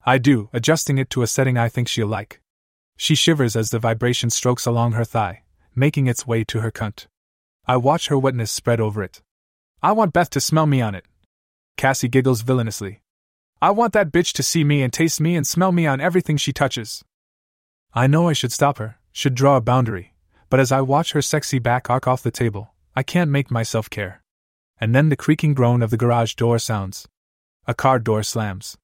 I 0.06 0.18
do, 0.18 0.50
adjusting 0.54 0.98
it 0.98 1.10
to 1.12 1.22
a 1.22 1.28
setting 1.28 1.58
I 1.58 1.70
think 1.70 1.88
she'll 1.88 2.08
like. 2.08 2.42
She 2.98 3.16
shivers 3.16 3.56
as 3.56 3.70
the 3.70 3.80
vibration 3.80 4.30
strokes 4.30 4.66
along 4.66 4.94
her 4.94 5.06
thigh, 5.06 5.44
making 5.76 6.08
its 6.08 6.28
way 6.28 6.44
to 6.46 6.62
her 6.62 6.72
cunt. 6.72 7.08
I 7.66 7.78
watch 7.78 8.08
her 8.08 8.18
wetness 8.18 8.52
spread 8.52 8.80
over 8.80 9.04
it. 9.04 9.22
I 9.82 9.92
want 9.92 10.14
Beth 10.14 10.30
to 10.32 10.42
smell 10.42 10.66
me 10.66 10.82
on 10.82 10.96
it. 10.96 11.06
Cassie 11.78 12.08
giggles 12.08 12.42
villainously. 12.42 13.02
I 13.64 13.70
want 13.70 13.94
that 13.94 14.12
bitch 14.12 14.34
to 14.34 14.44
see 14.44 14.64
me 14.64 14.82
and 14.82 14.92
taste 14.92 15.22
me 15.22 15.36
and 15.36 15.46
smell 15.46 15.72
me 15.72 15.86
on 15.86 16.02
everything 16.02 16.36
she 16.36 16.52
touches. 16.52 17.06
I 17.94 18.08
know 18.08 18.28
I 18.28 18.34
should 18.34 18.52
stop 18.52 18.80
her, 18.80 18.98
should 19.12 19.36
draw 19.36 19.56
a 19.56 19.62
boundary, 19.62 20.16
but 20.50 20.60
as 20.60 20.72
I 20.72 20.82
watch 20.82 21.12
her 21.12 21.22
sexy 21.22 21.60
back 21.60 21.88
arc 21.88 22.08
off 22.08 22.24
the 22.24 22.32
table, 22.32 22.74
I 22.96 23.04
can't 23.04 23.30
make 23.30 23.52
myself 23.52 23.88
care. 23.88 24.24
And 24.80 24.96
then 24.96 25.10
the 25.10 25.16
creaking 25.16 25.54
groan 25.54 25.84
of 25.84 25.92
the 25.92 25.98
garage 25.98 26.34
door 26.34 26.58
sounds. 26.58 27.08
A 27.68 27.76
car 27.76 28.00
door 28.00 28.24
slams. 28.24 28.80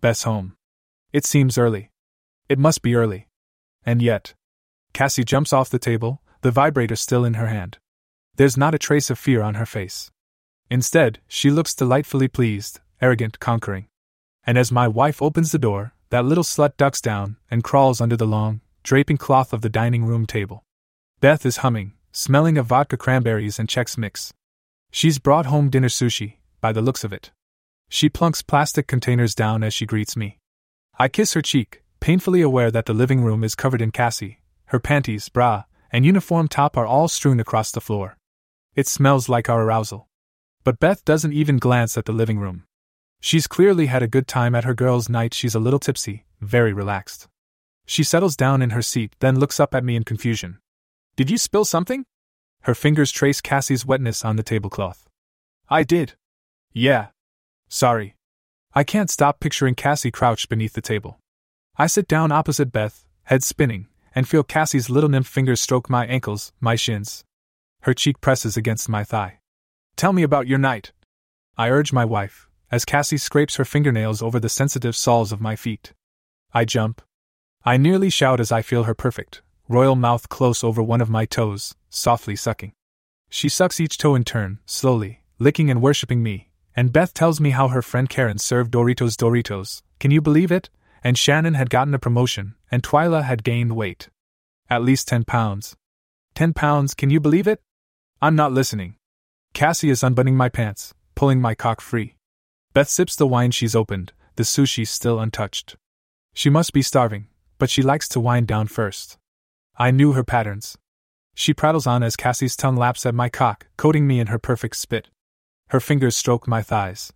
Beth's 0.00 0.24
home. 0.24 0.56
It 1.12 1.24
seems 1.24 1.56
early. 1.56 1.92
It 2.48 2.58
must 2.58 2.82
be 2.82 2.96
early. 2.96 3.28
And 3.84 4.02
yet. 4.02 4.34
Cassie 4.92 5.22
jumps 5.22 5.52
off 5.52 5.70
the 5.70 5.78
table, 5.78 6.20
the 6.40 6.50
vibrator 6.50 6.96
still 6.96 7.24
in 7.24 7.34
her 7.34 7.46
hand. 7.46 7.78
There's 8.34 8.56
not 8.56 8.74
a 8.74 8.78
trace 8.78 9.08
of 9.08 9.20
fear 9.20 9.40
on 9.40 9.54
her 9.54 9.66
face. 9.66 10.10
Instead, 10.68 11.20
she 11.28 11.48
looks 11.48 11.76
delightfully 11.76 12.26
pleased, 12.26 12.80
arrogant, 13.00 13.38
conquering 13.38 13.86
and 14.46 14.56
as 14.56 14.70
my 14.70 14.86
wife 14.86 15.20
opens 15.20 15.52
the 15.52 15.58
door, 15.58 15.92
that 16.10 16.24
little 16.24 16.44
slut 16.44 16.76
ducks 16.76 17.00
down 17.00 17.36
and 17.50 17.64
crawls 17.64 18.00
under 18.00 18.16
the 18.16 18.26
long, 18.26 18.60
draping 18.84 19.16
cloth 19.16 19.52
of 19.52 19.60
the 19.60 19.68
dining 19.68 20.04
room 20.04 20.24
table. 20.24 20.62
Beth 21.20 21.44
is 21.44 21.58
humming, 21.58 21.94
smelling 22.12 22.56
of 22.56 22.66
vodka 22.66 22.96
cranberries 22.96 23.58
and 23.58 23.68
Chex 23.68 23.98
Mix. 23.98 24.32
She's 24.92 25.18
brought 25.18 25.46
home 25.46 25.68
dinner 25.68 25.88
sushi, 25.88 26.36
by 26.60 26.72
the 26.72 26.80
looks 26.80 27.02
of 27.02 27.12
it. 27.12 27.32
She 27.88 28.08
plunks 28.08 28.42
plastic 28.42 28.86
containers 28.86 29.34
down 29.34 29.62
as 29.62 29.74
she 29.74 29.86
greets 29.86 30.16
me. 30.16 30.38
I 30.98 31.08
kiss 31.08 31.34
her 31.34 31.42
cheek, 31.42 31.82
painfully 32.00 32.40
aware 32.40 32.70
that 32.70 32.86
the 32.86 32.94
living 32.94 33.22
room 33.22 33.42
is 33.42 33.54
covered 33.54 33.82
in 33.82 33.90
Cassie. 33.90 34.40
Her 34.66 34.78
panties, 34.78 35.28
bra, 35.28 35.64
and 35.90 36.06
uniform 36.06 36.48
top 36.48 36.76
are 36.76 36.86
all 36.86 37.08
strewn 37.08 37.40
across 37.40 37.70
the 37.70 37.80
floor. 37.80 38.16
It 38.74 38.86
smells 38.86 39.28
like 39.28 39.48
our 39.48 39.62
arousal. 39.62 40.08
But 40.64 40.80
Beth 40.80 41.04
doesn't 41.04 41.32
even 41.32 41.58
glance 41.58 41.96
at 41.96 42.04
the 42.04 42.12
living 42.12 42.38
room. 42.38 42.64
She's 43.20 43.46
clearly 43.46 43.86
had 43.86 44.02
a 44.02 44.08
good 44.08 44.26
time 44.26 44.54
at 44.54 44.64
her 44.64 44.74
girls' 44.74 45.08
night. 45.08 45.34
She's 45.34 45.54
a 45.54 45.60
little 45.60 45.78
tipsy, 45.78 46.24
very 46.40 46.72
relaxed. 46.72 47.28
She 47.86 48.02
settles 48.02 48.36
down 48.36 48.62
in 48.62 48.70
her 48.70 48.82
seat, 48.82 49.14
then 49.20 49.38
looks 49.38 49.60
up 49.60 49.74
at 49.74 49.84
me 49.84 49.96
in 49.96 50.04
confusion. 50.04 50.58
Did 51.16 51.30
you 51.30 51.38
spill 51.38 51.64
something? 51.64 52.04
Her 52.62 52.74
fingers 52.74 53.12
trace 53.12 53.40
Cassie's 53.40 53.86
wetness 53.86 54.24
on 54.24 54.36
the 54.36 54.42
tablecloth. 54.42 55.08
I 55.68 55.82
did. 55.82 56.14
Yeah. 56.72 57.08
Sorry. 57.68 58.16
I 58.74 58.84
can't 58.84 59.10
stop 59.10 59.40
picturing 59.40 59.74
Cassie 59.74 60.10
crouched 60.10 60.48
beneath 60.48 60.74
the 60.74 60.82
table. 60.82 61.18
I 61.76 61.86
sit 61.86 62.08
down 62.08 62.32
opposite 62.32 62.72
Beth, 62.72 63.06
head 63.24 63.42
spinning, 63.42 63.86
and 64.14 64.28
feel 64.28 64.42
Cassie's 64.42 64.90
little 64.90 65.08
nymph 65.08 65.26
fingers 65.26 65.60
stroke 65.60 65.88
my 65.88 66.06
ankles, 66.06 66.52
my 66.60 66.74
shins. 66.74 67.24
Her 67.82 67.94
cheek 67.94 68.20
presses 68.20 68.56
against 68.56 68.88
my 68.88 69.04
thigh. 69.04 69.40
Tell 69.96 70.12
me 70.12 70.22
about 70.22 70.46
your 70.46 70.58
night. 70.58 70.92
I 71.56 71.70
urge 71.70 71.92
my 71.92 72.04
wife, 72.04 72.48
as 72.70 72.84
Cassie 72.84 73.16
scrapes 73.16 73.56
her 73.56 73.64
fingernails 73.64 74.22
over 74.22 74.40
the 74.40 74.48
sensitive 74.48 74.96
soles 74.96 75.32
of 75.32 75.40
my 75.40 75.56
feet. 75.56 75.92
I 76.52 76.64
jump. 76.64 77.02
I 77.64 77.76
nearly 77.76 78.10
shout 78.10 78.40
as 78.40 78.52
I 78.52 78.62
feel 78.62 78.84
her 78.84 78.94
perfect, 78.94 79.42
royal 79.68 79.96
mouth 79.96 80.28
close 80.28 80.64
over 80.64 80.82
one 80.82 81.00
of 81.00 81.10
my 81.10 81.24
toes, 81.24 81.74
softly 81.90 82.36
sucking. 82.36 82.72
She 83.28 83.48
sucks 83.48 83.80
each 83.80 83.98
toe 83.98 84.14
in 84.14 84.24
turn, 84.24 84.60
slowly, 84.66 85.22
licking 85.38 85.70
and 85.70 85.82
worshipping 85.82 86.22
me, 86.22 86.50
and 86.74 86.92
Beth 86.92 87.14
tells 87.14 87.40
me 87.40 87.50
how 87.50 87.68
her 87.68 87.82
friend 87.82 88.08
Karen 88.08 88.38
served 88.38 88.72
Doritos 88.72 89.16
Doritos. 89.16 89.82
Can 89.98 90.10
you 90.10 90.20
believe 90.20 90.52
it? 90.52 90.70
And 91.02 91.16
Shannon 91.16 91.54
had 91.54 91.70
gotten 91.70 91.94
a 91.94 91.98
promotion, 91.98 92.54
and 92.70 92.82
Twyla 92.82 93.22
had 93.22 93.44
gained 93.44 93.76
weight. 93.76 94.08
At 94.68 94.82
least 94.82 95.08
10 95.08 95.24
pounds. 95.24 95.76
10 96.34 96.52
pounds, 96.52 96.94
can 96.94 97.10
you 97.10 97.20
believe 97.20 97.46
it? 97.46 97.60
I'm 98.20 98.34
not 98.34 98.52
listening. 98.52 98.96
Cassie 99.54 99.90
is 99.90 100.02
unbuttoning 100.02 100.36
my 100.36 100.48
pants, 100.48 100.94
pulling 101.14 101.40
my 101.40 101.54
cock 101.54 101.80
free. 101.80 102.15
Beth 102.76 102.90
sips 102.90 103.16
the 103.16 103.26
wine 103.26 103.52
she's 103.52 103.74
opened, 103.74 104.12
the 104.34 104.42
sushi 104.42 104.86
still 104.86 105.18
untouched. 105.18 105.76
She 106.34 106.50
must 106.50 106.74
be 106.74 106.82
starving, 106.82 107.28
but 107.56 107.70
she 107.70 107.80
likes 107.80 108.06
to 108.08 108.20
wind 108.20 108.46
down 108.46 108.66
first. 108.66 109.16
I 109.78 109.90
knew 109.90 110.12
her 110.12 110.22
patterns. 110.22 110.76
She 111.34 111.54
prattles 111.54 111.86
on 111.86 112.02
as 112.02 112.16
Cassie's 112.16 112.54
tongue 112.54 112.76
laps 112.76 113.06
at 113.06 113.14
my 113.14 113.30
cock, 113.30 113.68
coating 113.78 114.06
me 114.06 114.20
in 114.20 114.26
her 114.26 114.38
perfect 114.38 114.76
spit. 114.76 115.08
Her 115.68 115.80
fingers 115.80 116.18
stroke 116.18 116.46
my 116.46 116.60
thighs. 116.60 117.14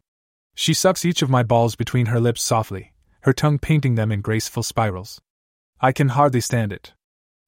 She 0.55 0.73
sucks 0.73 1.05
each 1.05 1.21
of 1.21 1.29
my 1.29 1.43
balls 1.43 1.77
between 1.77 2.07
her 2.07 2.21
lips 2.21 2.41
softly, 2.41 2.95
her 3.25 3.35
tongue 3.35 3.59
painting 3.59 3.97
them 3.97 4.11
in 4.11 4.23
graceful 4.23 4.63
spirals. 4.63 5.21
I 5.79 5.93
can 5.93 6.09
hardly 6.09 6.41
stand 6.41 6.73
it. 6.73 6.95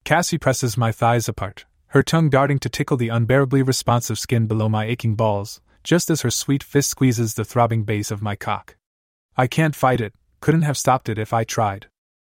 Cassie 0.04 0.36
presses 0.36 0.76
my 0.76 0.92
thighs 0.92 1.30
apart, 1.30 1.64
her 1.86 2.02
tongue 2.02 2.28
darting 2.28 2.58
to 2.58 2.68
tickle 2.68 2.98
the 2.98 3.08
unbearably 3.08 3.62
responsive 3.62 4.18
skin 4.18 4.46
below 4.46 4.68
my 4.68 4.84
aching 4.84 5.14
balls, 5.14 5.62
just 5.82 6.10
as 6.10 6.22
her 6.22 6.30
sweet 6.30 6.62
fist 6.62 6.90
squeezes 6.90 7.34
the 7.34 7.44
throbbing 7.44 7.84
base 7.84 8.10
of 8.10 8.22
my 8.22 8.36
cock. 8.36 8.76
I 9.36 9.46
can't 9.46 9.74
fight 9.76 10.00
it, 10.00 10.14
couldn't 10.40 10.62
have 10.62 10.76
stopped 10.76 11.08
it 11.08 11.18
if 11.18 11.32
I 11.32 11.44
tried. 11.44 11.86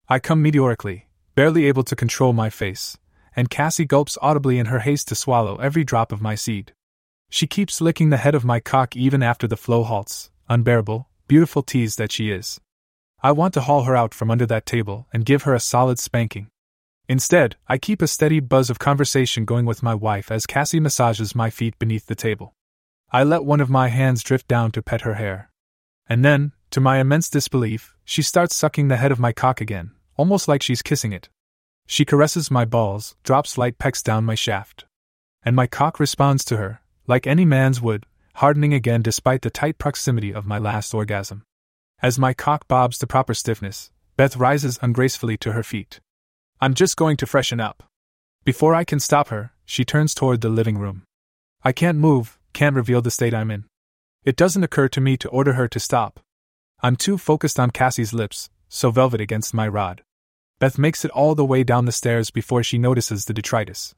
I 0.09 0.19
come 0.19 0.43
meteorically, 0.43 1.09
barely 1.35 1.67
able 1.67 1.85
to 1.85 1.97
control 1.97 2.33
my 2.33 2.51
face, 2.51 2.99
and 3.35 3.49
Cassie 3.51 3.85
gulps 3.85 4.19
audibly 4.21 4.59
in 4.59 4.67
her 4.67 4.81
haste 4.81 5.09
to 5.09 5.15
swallow 5.15 5.57
every 5.57 5.85
drop 5.85 6.13
of 6.13 6.21
my 6.21 6.35
seed. 6.35 6.73
She 7.31 7.47
keeps 7.47 7.81
licking 7.81 8.11
the 8.11 8.19
head 8.19 8.35
of 8.35 8.45
my 8.45 8.61
cock 8.61 8.95
even 8.95 9.23
after 9.23 9.47
the 9.47 9.57
flow 9.57 9.85
halts, 9.85 10.31
unbearable, 10.49 11.09
beautiful 11.29 11.63
tease 11.63 11.97
that 11.97 12.13
she 12.13 12.31
is. 12.31 12.61
I 13.23 13.33
want 13.33 13.55
to 13.55 13.63
haul 13.63 13.85
her 13.85 13.97
out 13.97 14.13
from 14.13 14.31
under 14.31 14.47
that 14.47 14.67
table 14.67 15.07
and 15.13 15.25
give 15.25 15.45
her 15.45 15.55
a 15.55 15.61
solid 15.61 15.99
spanking. 15.99 16.49
Instead, 17.09 17.57
I 17.69 17.79
keep 17.79 18.03
a 18.03 18.07
steady 18.07 18.41
buzz 18.41 18.69
of 18.69 18.79
conversation 18.79 19.45
going 19.45 19.65
with 19.65 19.83
my 19.83 19.95
wife 19.95 20.31
as 20.31 20.45
Cassie 20.45 20.81
massages 20.81 21.35
my 21.35 21.49
feet 21.49 21.79
beneath 21.79 22.07
the 22.07 22.15
table. 22.15 22.55
I 23.15 23.25
let 23.25 23.45
one 23.45 23.61
of 23.61 23.69
my 23.69 23.89
hands 23.89 24.23
drift 24.23 24.49
down 24.49 24.73
to 24.73 24.81
pet 24.81 25.03
her 25.03 25.15
hair. 25.15 25.51
And 26.09 26.25
then, 26.25 26.53
to 26.71 26.81
my 26.81 26.99
immense 26.99 27.29
disbelief, 27.29 27.95
she 28.07 28.23
starts 28.23 28.57
sucking 28.57 28.89
the 28.89 28.97
head 28.97 29.13
of 29.13 29.21
my 29.21 29.33
cock 29.33 29.61
again, 29.61 29.91
almost 30.17 30.49
like 30.49 30.63
she's 30.63 30.81
kissing 30.81 31.13
it. 31.13 31.29
She 31.87 32.07
caresses 32.07 32.51
my 32.51 32.65
balls, 32.65 33.15
drops 33.23 33.59
light 33.59 33.77
pecks 33.79 34.03
down 34.03 34.25
my 34.25 34.35
shaft. 34.35 34.87
And 35.45 35.55
my 35.55 35.67
cock 35.67 36.01
responds 36.01 36.43
to 36.47 36.57
her, 36.57 36.81
like 37.07 37.27
any 37.27 37.45
man's 37.45 37.83
would, 37.83 38.07
hardening 38.37 38.73
again 38.73 39.03
despite 39.03 39.43
the 39.43 39.51
tight 39.51 39.77
proximity 39.77 40.33
of 40.33 40.47
my 40.47 40.57
last 40.57 40.95
orgasm. 40.95 41.43
As 42.01 42.19
my 42.19 42.33
cock 42.33 42.67
bobs 42.67 42.97
to 42.99 43.07
proper 43.07 43.35
stiffness, 43.35 43.91
Beth 44.17 44.39
rises 44.39 44.79
ungracefully 44.81 45.37
to 45.39 45.53
her 45.53 45.63
feet. 45.63 46.01
I'm 46.63 46.73
just 46.73 46.97
going 46.97 47.19
to 47.19 47.27
freshen 47.27 47.61
up. 47.61 47.83
Before 48.45 48.75
I 48.75 48.85
can 48.85 49.01
stop 49.01 49.29
her, 49.29 49.53
she 49.67 49.85
turns 49.85 50.15
toward 50.15 50.41
the 50.41 50.49
living 50.49 50.79
room. 50.79 51.03
I 51.63 51.73
can't 51.73 51.99
move, 51.99 52.39
can't 52.53 52.77
reveal 52.77 53.03
the 53.03 53.11
state 53.11 53.35
I'm 53.35 53.51
in. 53.51 53.65
It 54.25 54.37
doesn't 54.37 54.63
occur 54.63 54.89
to 54.89 55.01
me 55.01 55.17
to 55.19 55.29
order 55.29 55.55
her 55.55 55.69
to 55.69 55.81
stop. 55.81 56.21
I'm 56.83 56.97
too 56.97 57.19
focused 57.19 57.59
on 57.59 57.71
Cassie's 57.71 58.13
lips, 58.13 58.51
so 58.69 58.91
velvet 58.91 59.21
against 59.21 59.55
my 59.55 59.67
rod. 59.67 60.03
Beth 60.59 60.79
makes 60.79 61.05
it 61.05 61.11
all 61.11 61.35
the 61.35 61.45
way 61.45 61.65
down 61.65 61.87
the 61.87 61.93
stairs 61.93 62.31
before 62.31 62.63
she 62.63 62.79
notices 62.79 63.25
the 63.25 63.35
detritus. 63.35 63.95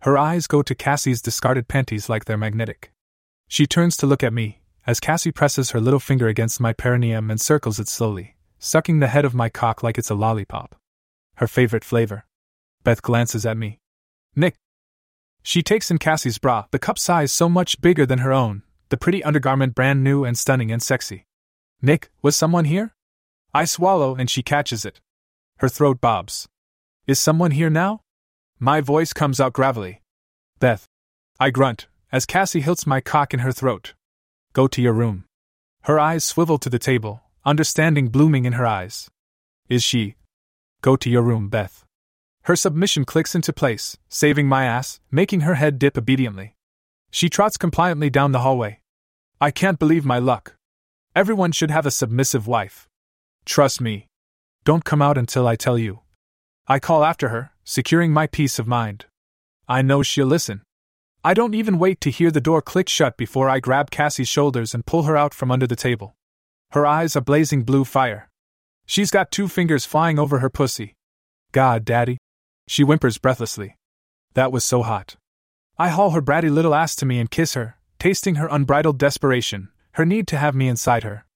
Her 0.00 0.18
eyes 0.18 0.46
go 0.46 0.62
to 0.62 0.74
Cassie's 0.74 1.22
discarded 1.22 1.68
panties 1.68 2.08
like 2.08 2.24
they're 2.24 2.36
magnetic. 2.36 2.92
She 3.48 3.66
turns 3.66 3.96
to 3.98 4.06
look 4.06 4.22
at 4.22 4.32
me, 4.32 4.60
as 4.86 5.00
Cassie 5.00 5.32
presses 5.32 5.70
her 5.70 5.80
little 5.80 6.00
finger 6.00 6.28
against 6.28 6.60
my 6.60 6.72
perineum 6.72 7.30
and 7.30 7.40
circles 7.40 7.78
it 7.78 7.88
slowly, 7.88 8.36
sucking 8.58 8.98
the 8.98 9.08
head 9.08 9.24
of 9.24 9.34
my 9.34 9.48
cock 9.48 9.82
like 9.82 9.98
it's 9.98 10.10
a 10.10 10.14
lollipop 10.14 10.74
her 11.40 11.48
favorite 11.48 11.84
flavor. 11.84 12.26
Beth 12.84 13.00
glances 13.00 13.46
at 13.46 13.56
me. 13.56 13.80
Nick. 14.36 14.56
She 15.42 15.62
takes 15.62 15.90
in 15.90 15.98
Cassie's 15.98 16.38
bra, 16.38 16.66
the 16.70 16.78
cup 16.78 16.98
size 16.98 17.32
so 17.32 17.48
much 17.48 17.80
bigger 17.80 18.06
than 18.06 18.20
her 18.20 18.32
own, 18.32 18.62
the 18.90 18.96
pretty 18.96 19.22
undergarment 19.24 19.74
brand 19.74 20.04
new 20.04 20.24
and 20.24 20.38
stunning 20.38 20.70
and 20.70 20.82
sexy. 20.82 21.26
Nick, 21.82 22.10
was 22.22 22.36
someone 22.36 22.66
here? 22.66 22.94
I 23.54 23.64
swallow 23.64 24.14
and 24.14 24.30
she 24.30 24.42
catches 24.42 24.84
it. 24.84 25.00
Her 25.58 25.68
throat 25.68 26.00
bobs. 26.00 26.48
Is 27.06 27.18
someone 27.18 27.52
here 27.52 27.70
now? 27.70 28.02
My 28.58 28.80
voice 28.80 29.12
comes 29.12 29.40
out 29.40 29.52
gravelly. 29.52 30.02
Beth. 30.58 30.86
I 31.38 31.50
grunt, 31.50 31.86
as 32.12 32.26
Cassie 32.26 32.60
hilts 32.60 32.86
my 32.86 33.00
cock 33.00 33.32
in 33.32 33.40
her 33.40 33.52
throat. 33.52 33.94
Go 34.52 34.68
to 34.68 34.82
your 34.82 34.92
room. 34.92 35.24
Her 35.82 35.98
eyes 35.98 36.24
swivel 36.24 36.58
to 36.58 36.68
the 36.68 36.78
table, 36.78 37.22
understanding 37.44 38.08
blooming 38.08 38.44
in 38.44 38.52
her 38.54 38.66
eyes. 38.66 39.08
Is 39.68 39.82
she, 39.82 40.16
Go 40.82 40.96
to 40.96 41.10
your 41.10 41.22
room, 41.22 41.50
Beth. 41.50 41.84
Her 42.50 42.56
submission 42.56 43.04
clicks 43.04 43.36
into 43.36 43.52
place, 43.52 43.96
saving 44.08 44.48
my 44.48 44.64
ass, 44.64 44.98
making 45.08 45.42
her 45.42 45.54
head 45.54 45.78
dip 45.78 45.96
obediently. 45.96 46.56
She 47.12 47.28
trots 47.28 47.56
compliantly 47.56 48.10
down 48.10 48.32
the 48.32 48.40
hallway. 48.40 48.80
I 49.40 49.52
can't 49.52 49.78
believe 49.78 50.04
my 50.04 50.18
luck. 50.18 50.56
Everyone 51.14 51.52
should 51.52 51.70
have 51.70 51.86
a 51.86 51.92
submissive 51.92 52.48
wife. 52.48 52.88
Trust 53.44 53.80
me. 53.80 54.08
Don't 54.64 54.84
come 54.84 55.00
out 55.00 55.16
until 55.16 55.46
I 55.46 55.54
tell 55.54 55.78
you. 55.78 56.00
I 56.66 56.80
call 56.80 57.04
after 57.04 57.28
her, 57.28 57.52
securing 57.62 58.12
my 58.12 58.26
peace 58.26 58.58
of 58.58 58.66
mind. 58.66 59.06
I 59.68 59.82
know 59.82 60.02
she'll 60.02 60.26
listen. 60.26 60.62
I 61.22 61.34
don't 61.34 61.54
even 61.54 61.78
wait 61.78 62.00
to 62.00 62.10
hear 62.10 62.32
the 62.32 62.40
door 62.40 62.62
click 62.62 62.88
shut 62.88 63.16
before 63.16 63.48
I 63.48 63.60
grab 63.60 63.92
Cassie's 63.92 64.26
shoulders 64.26 64.74
and 64.74 64.84
pull 64.84 65.04
her 65.04 65.16
out 65.16 65.34
from 65.34 65.52
under 65.52 65.68
the 65.68 65.76
table. 65.76 66.16
Her 66.72 66.84
eyes 66.84 67.14
a 67.14 67.20
blazing 67.20 67.62
blue 67.62 67.84
fire. 67.84 68.28
She's 68.86 69.12
got 69.12 69.30
two 69.30 69.46
fingers 69.46 69.86
flying 69.86 70.18
over 70.18 70.40
her 70.40 70.50
pussy. 70.50 70.94
God, 71.52 71.84
Daddy. 71.84 72.18
She 72.70 72.84
whimpers 72.84 73.18
breathlessly. 73.18 73.76
That 74.34 74.52
was 74.52 74.62
so 74.62 74.82
hot. 74.82 75.16
I 75.76 75.88
haul 75.88 76.10
her 76.10 76.22
bratty 76.22 76.48
little 76.48 76.72
ass 76.72 76.94
to 76.96 77.04
me 77.04 77.18
and 77.18 77.28
kiss 77.28 77.54
her, 77.54 77.74
tasting 77.98 78.36
her 78.36 78.46
unbridled 78.46 78.96
desperation, 78.96 79.70
her 79.94 80.06
need 80.06 80.28
to 80.28 80.36
have 80.36 80.54
me 80.54 80.68
inside 80.68 81.02
her. 81.02 81.26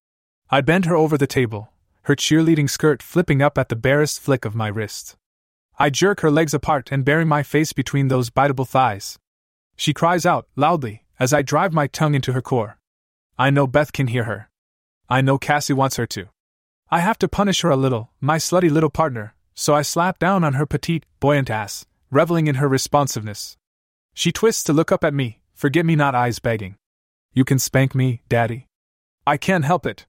I 0.48 0.60
bend 0.60 0.84
her 0.84 0.94
over 0.94 1.18
the 1.18 1.26
table, 1.26 1.72
her 2.02 2.14
cheerleading 2.14 2.70
skirt 2.70 3.02
flipping 3.02 3.42
up 3.42 3.58
at 3.58 3.68
the 3.68 3.74
barest 3.74 4.20
flick 4.20 4.44
of 4.44 4.54
my 4.54 4.68
wrist. 4.68 5.16
I 5.76 5.90
jerk 5.90 6.20
her 6.20 6.30
legs 6.30 6.54
apart 6.54 6.92
and 6.92 7.04
bury 7.04 7.24
my 7.24 7.42
face 7.42 7.72
between 7.72 8.06
those 8.06 8.30
biteable 8.30 8.68
thighs. 8.68 9.18
She 9.74 9.92
cries 9.92 10.24
out, 10.24 10.46
loudly, 10.54 11.02
as 11.18 11.32
I 11.32 11.42
drive 11.42 11.72
my 11.72 11.88
tongue 11.88 12.14
into 12.14 12.32
her 12.32 12.42
core. 12.42 12.78
I 13.36 13.50
know 13.50 13.66
Beth 13.66 13.92
can 13.92 14.06
hear 14.06 14.22
her. 14.22 14.50
I 15.08 15.20
know 15.20 15.38
Cassie 15.38 15.72
wants 15.72 15.96
her 15.96 16.06
to. 16.06 16.28
I 16.92 17.00
have 17.00 17.18
to 17.18 17.26
punish 17.26 17.62
her 17.62 17.70
a 17.70 17.76
little, 17.76 18.12
my 18.20 18.36
slutty 18.36 18.70
little 18.70 18.88
partner, 18.88 19.34
so 19.54 19.74
I 19.74 19.82
slap 19.82 20.18
down 20.18 20.44
on 20.44 20.54
her 20.54 20.66
petite, 20.66 21.06
buoyant 21.20 21.50
ass, 21.50 21.86
reveling 22.10 22.46
in 22.46 22.56
her 22.56 22.68
responsiveness. 22.68 23.56
She 24.12 24.32
twists 24.32 24.64
to 24.64 24.72
look 24.72 24.92
up 24.92 25.04
at 25.04 25.14
me, 25.14 25.40
forget 25.54 25.86
me 25.86 25.96
not 25.96 26.14
eyes 26.14 26.38
begging. 26.38 26.76
You 27.32 27.44
can 27.44 27.58
spank 27.58 27.94
me, 27.94 28.22
Daddy. 28.28 28.66
I 29.26 29.36
can't 29.36 29.64
help 29.64 29.86
it. 29.86 30.06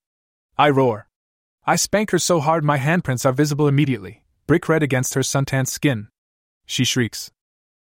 I 0.57 0.69
roar. 0.69 1.07
I 1.65 1.75
spank 1.75 2.11
her 2.11 2.19
so 2.19 2.39
hard 2.39 2.63
my 2.63 2.77
handprints 2.77 3.25
are 3.25 3.31
visible 3.31 3.67
immediately, 3.67 4.23
brick 4.45 4.69
red 4.69 4.83
against 4.83 5.13
her 5.15 5.23
suntanned 5.23 5.67
skin. 5.67 6.09
She 6.65 6.83
shrieks. 6.83 7.31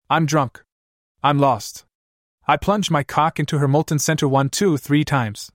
I'm 0.10 0.26
drunk. 0.26 0.64
I'm 1.22 1.40
lost. 1.40 1.86
I 2.48 2.58
plunge 2.58 2.92
my 2.92 3.04
cock 3.04 3.40
into 3.40 3.58
her 3.58 3.68
molten 3.68 4.00
center 4.00 4.28
one, 4.28 4.50
two, 4.50 4.78
three 4.78 5.04
times. 5.04 5.52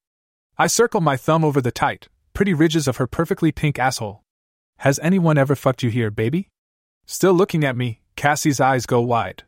I 0.59 0.67
circle 0.67 1.01
my 1.01 1.17
thumb 1.17 1.45
over 1.45 1.61
the 1.61 1.71
tight, 1.71 2.09
pretty 2.33 2.55
ridges 2.55 2.89
of 2.89 2.97
her 2.97 3.07
perfectly 3.07 3.53
pink 3.53 3.79
asshole. 3.79 4.23
Has 4.83 5.01
anyone 5.03 5.39
ever 5.39 5.57
fucked 5.57 5.83
you 5.83 5.91
here, 5.91 6.11
baby? 6.11 6.51
Still 7.05 7.33
looking 7.33 7.65
at 7.65 7.77
me, 7.77 8.01
Cassie's 8.15 8.61
eyes 8.61 8.87
go 8.87 9.01
wide. 9.01 9.43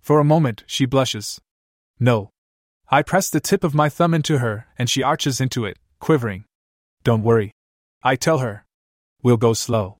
For 0.00 0.20
a 0.20 0.24
moment, 0.24 0.64
she 0.66 0.84
blushes. 0.84 1.40
No. 1.98 2.30
I 2.90 3.02
press 3.02 3.30
the 3.30 3.40
tip 3.40 3.64
of 3.64 3.74
my 3.74 3.88
thumb 3.88 4.12
into 4.12 4.38
her, 4.38 4.66
and 4.78 4.90
she 4.90 5.02
arches 5.02 5.40
into 5.40 5.64
it, 5.64 5.78
quivering. 5.98 6.44
Don't 7.04 7.22
worry. 7.22 7.52
I 8.02 8.16
tell 8.16 8.38
her. 8.38 8.66
We'll 9.22 9.38
go 9.38 9.54
slow. 9.54 9.96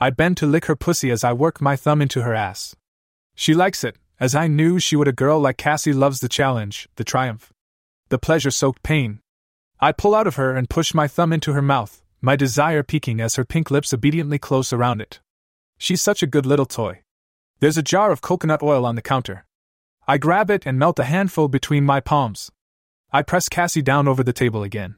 I 0.00 0.10
bend 0.10 0.36
to 0.38 0.46
lick 0.46 0.64
her 0.64 0.76
pussy 0.76 1.12
as 1.12 1.22
I 1.22 1.32
work 1.32 1.60
my 1.60 1.76
thumb 1.76 2.02
into 2.02 2.22
her 2.22 2.34
ass. 2.34 2.74
She 3.36 3.54
likes 3.54 3.84
it, 3.84 3.96
as 4.18 4.34
I 4.34 4.48
knew 4.48 4.80
she 4.80 4.96
would. 4.96 5.06
A 5.06 5.12
girl 5.12 5.38
like 5.38 5.58
Cassie 5.58 5.92
loves 5.92 6.18
the 6.18 6.28
challenge, 6.28 6.88
the 6.96 7.04
triumph, 7.04 7.52
the 8.08 8.18
pleasure 8.18 8.50
soaked 8.50 8.82
pain. 8.82 9.20
I 9.78 9.92
pull 9.92 10.14
out 10.14 10.26
of 10.26 10.34
her 10.34 10.56
and 10.56 10.68
push 10.68 10.92
my 10.92 11.06
thumb 11.06 11.32
into 11.32 11.52
her 11.52 11.62
mouth, 11.62 12.02
my 12.20 12.36
desire 12.36 12.82
peaking 12.82 13.20
as 13.20 13.36
her 13.36 13.44
pink 13.44 13.70
lips 13.70 13.94
obediently 13.94 14.38
close 14.38 14.72
around 14.72 15.00
it. 15.00 15.20
She's 15.78 16.02
such 16.02 16.22
a 16.22 16.26
good 16.26 16.46
little 16.46 16.66
toy. 16.66 17.02
There's 17.60 17.76
a 17.76 17.82
jar 17.82 18.10
of 18.10 18.20
coconut 18.20 18.62
oil 18.62 18.84
on 18.84 18.94
the 18.94 19.02
counter. 19.02 19.44
I 20.06 20.18
grab 20.18 20.50
it 20.50 20.64
and 20.66 20.78
melt 20.78 20.98
a 20.98 21.04
handful 21.04 21.48
between 21.48 21.84
my 21.84 22.00
palms. 22.00 22.50
I 23.12 23.22
press 23.22 23.48
Cassie 23.48 23.82
down 23.82 24.08
over 24.08 24.22
the 24.22 24.32
table 24.32 24.62
again. 24.62 24.96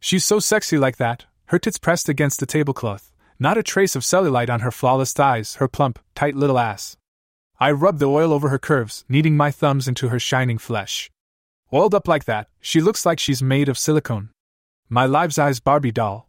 She's 0.00 0.24
so 0.24 0.38
sexy 0.38 0.78
like 0.78 0.96
that, 0.96 1.26
her 1.46 1.58
tits 1.58 1.78
pressed 1.78 2.08
against 2.08 2.40
the 2.40 2.46
tablecloth, 2.46 3.12
not 3.38 3.58
a 3.58 3.62
trace 3.62 3.96
of 3.96 4.02
cellulite 4.02 4.50
on 4.50 4.60
her 4.60 4.70
flawless 4.70 5.12
thighs, 5.12 5.56
her 5.56 5.68
plump, 5.68 5.98
tight 6.14 6.34
little 6.34 6.58
ass. 6.58 6.96
I 7.58 7.70
rub 7.70 7.98
the 7.98 8.08
oil 8.08 8.32
over 8.32 8.48
her 8.48 8.58
curves, 8.58 9.04
kneading 9.08 9.36
my 9.36 9.50
thumbs 9.50 9.86
into 9.86 10.08
her 10.08 10.18
shining 10.18 10.58
flesh. 10.58 11.10
Oiled 11.72 11.94
up 11.94 12.08
like 12.08 12.24
that, 12.24 12.48
she 12.60 12.80
looks 12.80 13.06
like 13.06 13.18
she's 13.18 13.42
made 13.42 13.68
of 13.68 13.78
silicone. 13.78 14.30
My 14.88 15.06
life 15.06 15.32
size 15.32 15.60
Barbie 15.60 15.92
doll. 15.92 16.28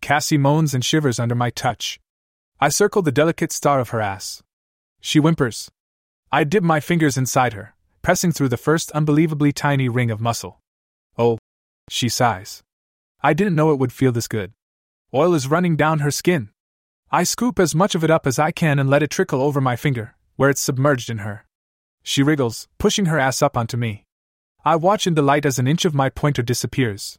Cassie 0.00 0.38
moans 0.38 0.74
and 0.74 0.84
shivers 0.84 1.18
under 1.18 1.34
my 1.34 1.50
touch. 1.50 2.00
I 2.60 2.68
circle 2.68 3.02
the 3.02 3.12
delicate 3.12 3.52
star 3.52 3.80
of 3.80 3.90
her 3.90 4.00
ass. 4.00 4.42
She 5.00 5.18
whimpers. 5.18 5.70
I 6.32 6.44
dip 6.44 6.62
my 6.62 6.80
fingers 6.80 7.16
inside 7.16 7.54
her, 7.54 7.74
pressing 8.02 8.32
through 8.32 8.48
the 8.50 8.56
first 8.56 8.90
unbelievably 8.92 9.52
tiny 9.52 9.88
ring 9.88 10.10
of 10.10 10.20
muscle. 10.20 10.60
Oh, 11.18 11.38
she 11.88 12.08
sighs. 12.08 12.62
I 13.22 13.32
didn't 13.32 13.54
know 13.54 13.72
it 13.72 13.78
would 13.78 13.92
feel 13.92 14.12
this 14.12 14.28
good. 14.28 14.52
Oil 15.12 15.34
is 15.34 15.48
running 15.48 15.76
down 15.76 15.98
her 16.00 16.10
skin. 16.10 16.50
I 17.10 17.24
scoop 17.24 17.58
as 17.58 17.74
much 17.74 17.94
of 17.94 18.04
it 18.04 18.10
up 18.10 18.26
as 18.26 18.38
I 18.38 18.52
can 18.52 18.78
and 18.78 18.88
let 18.88 19.02
it 19.02 19.10
trickle 19.10 19.42
over 19.42 19.60
my 19.60 19.74
finger, 19.74 20.14
where 20.36 20.50
it's 20.50 20.60
submerged 20.60 21.10
in 21.10 21.18
her. 21.18 21.44
She 22.02 22.22
wriggles, 22.22 22.68
pushing 22.78 23.06
her 23.06 23.18
ass 23.18 23.42
up 23.42 23.56
onto 23.56 23.76
me. 23.76 24.04
I 24.64 24.76
watch 24.76 25.06
in 25.06 25.14
delight 25.14 25.44
as 25.44 25.58
an 25.58 25.66
inch 25.66 25.84
of 25.84 25.94
my 25.94 26.08
pointer 26.10 26.42
disappears. 26.42 27.18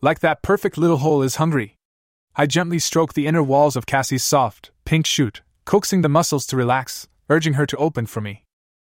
Like 0.00 0.20
that 0.20 0.42
perfect 0.42 0.78
little 0.78 0.98
hole 0.98 1.22
is 1.22 1.36
hungry. 1.36 1.76
I 2.36 2.46
gently 2.46 2.80
stroke 2.80 3.14
the 3.14 3.28
inner 3.28 3.44
walls 3.44 3.76
of 3.76 3.86
Cassie's 3.86 4.24
soft, 4.24 4.72
pink 4.84 5.06
chute, 5.06 5.42
coaxing 5.64 6.02
the 6.02 6.08
muscles 6.08 6.46
to 6.46 6.56
relax, 6.56 7.06
urging 7.30 7.52
her 7.52 7.64
to 7.66 7.76
open 7.76 8.06
for 8.06 8.20
me. 8.20 8.44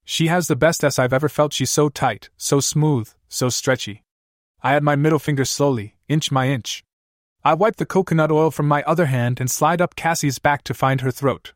She 0.04 0.26
has 0.26 0.48
the 0.48 0.56
best 0.56 0.82
ass 0.82 0.98
I've 0.98 1.12
ever 1.12 1.28
felt. 1.28 1.52
She's 1.52 1.70
so 1.70 1.88
tight, 1.88 2.30
so 2.36 2.58
smooth, 2.58 3.10
so 3.28 3.48
stretchy. 3.48 4.02
I 4.60 4.74
add 4.74 4.82
my 4.82 4.96
middle 4.96 5.20
finger 5.20 5.44
slowly, 5.44 5.94
inch 6.08 6.30
by 6.30 6.48
inch. 6.48 6.82
I 7.44 7.54
wipe 7.54 7.76
the 7.76 7.86
coconut 7.86 8.32
oil 8.32 8.50
from 8.50 8.66
my 8.66 8.82
other 8.82 9.06
hand 9.06 9.38
and 9.38 9.48
slide 9.48 9.80
up 9.80 9.94
Cassie's 9.94 10.40
back 10.40 10.64
to 10.64 10.74
find 10.74 11.02
her 11.02 11.12
throat. 11.12 11.52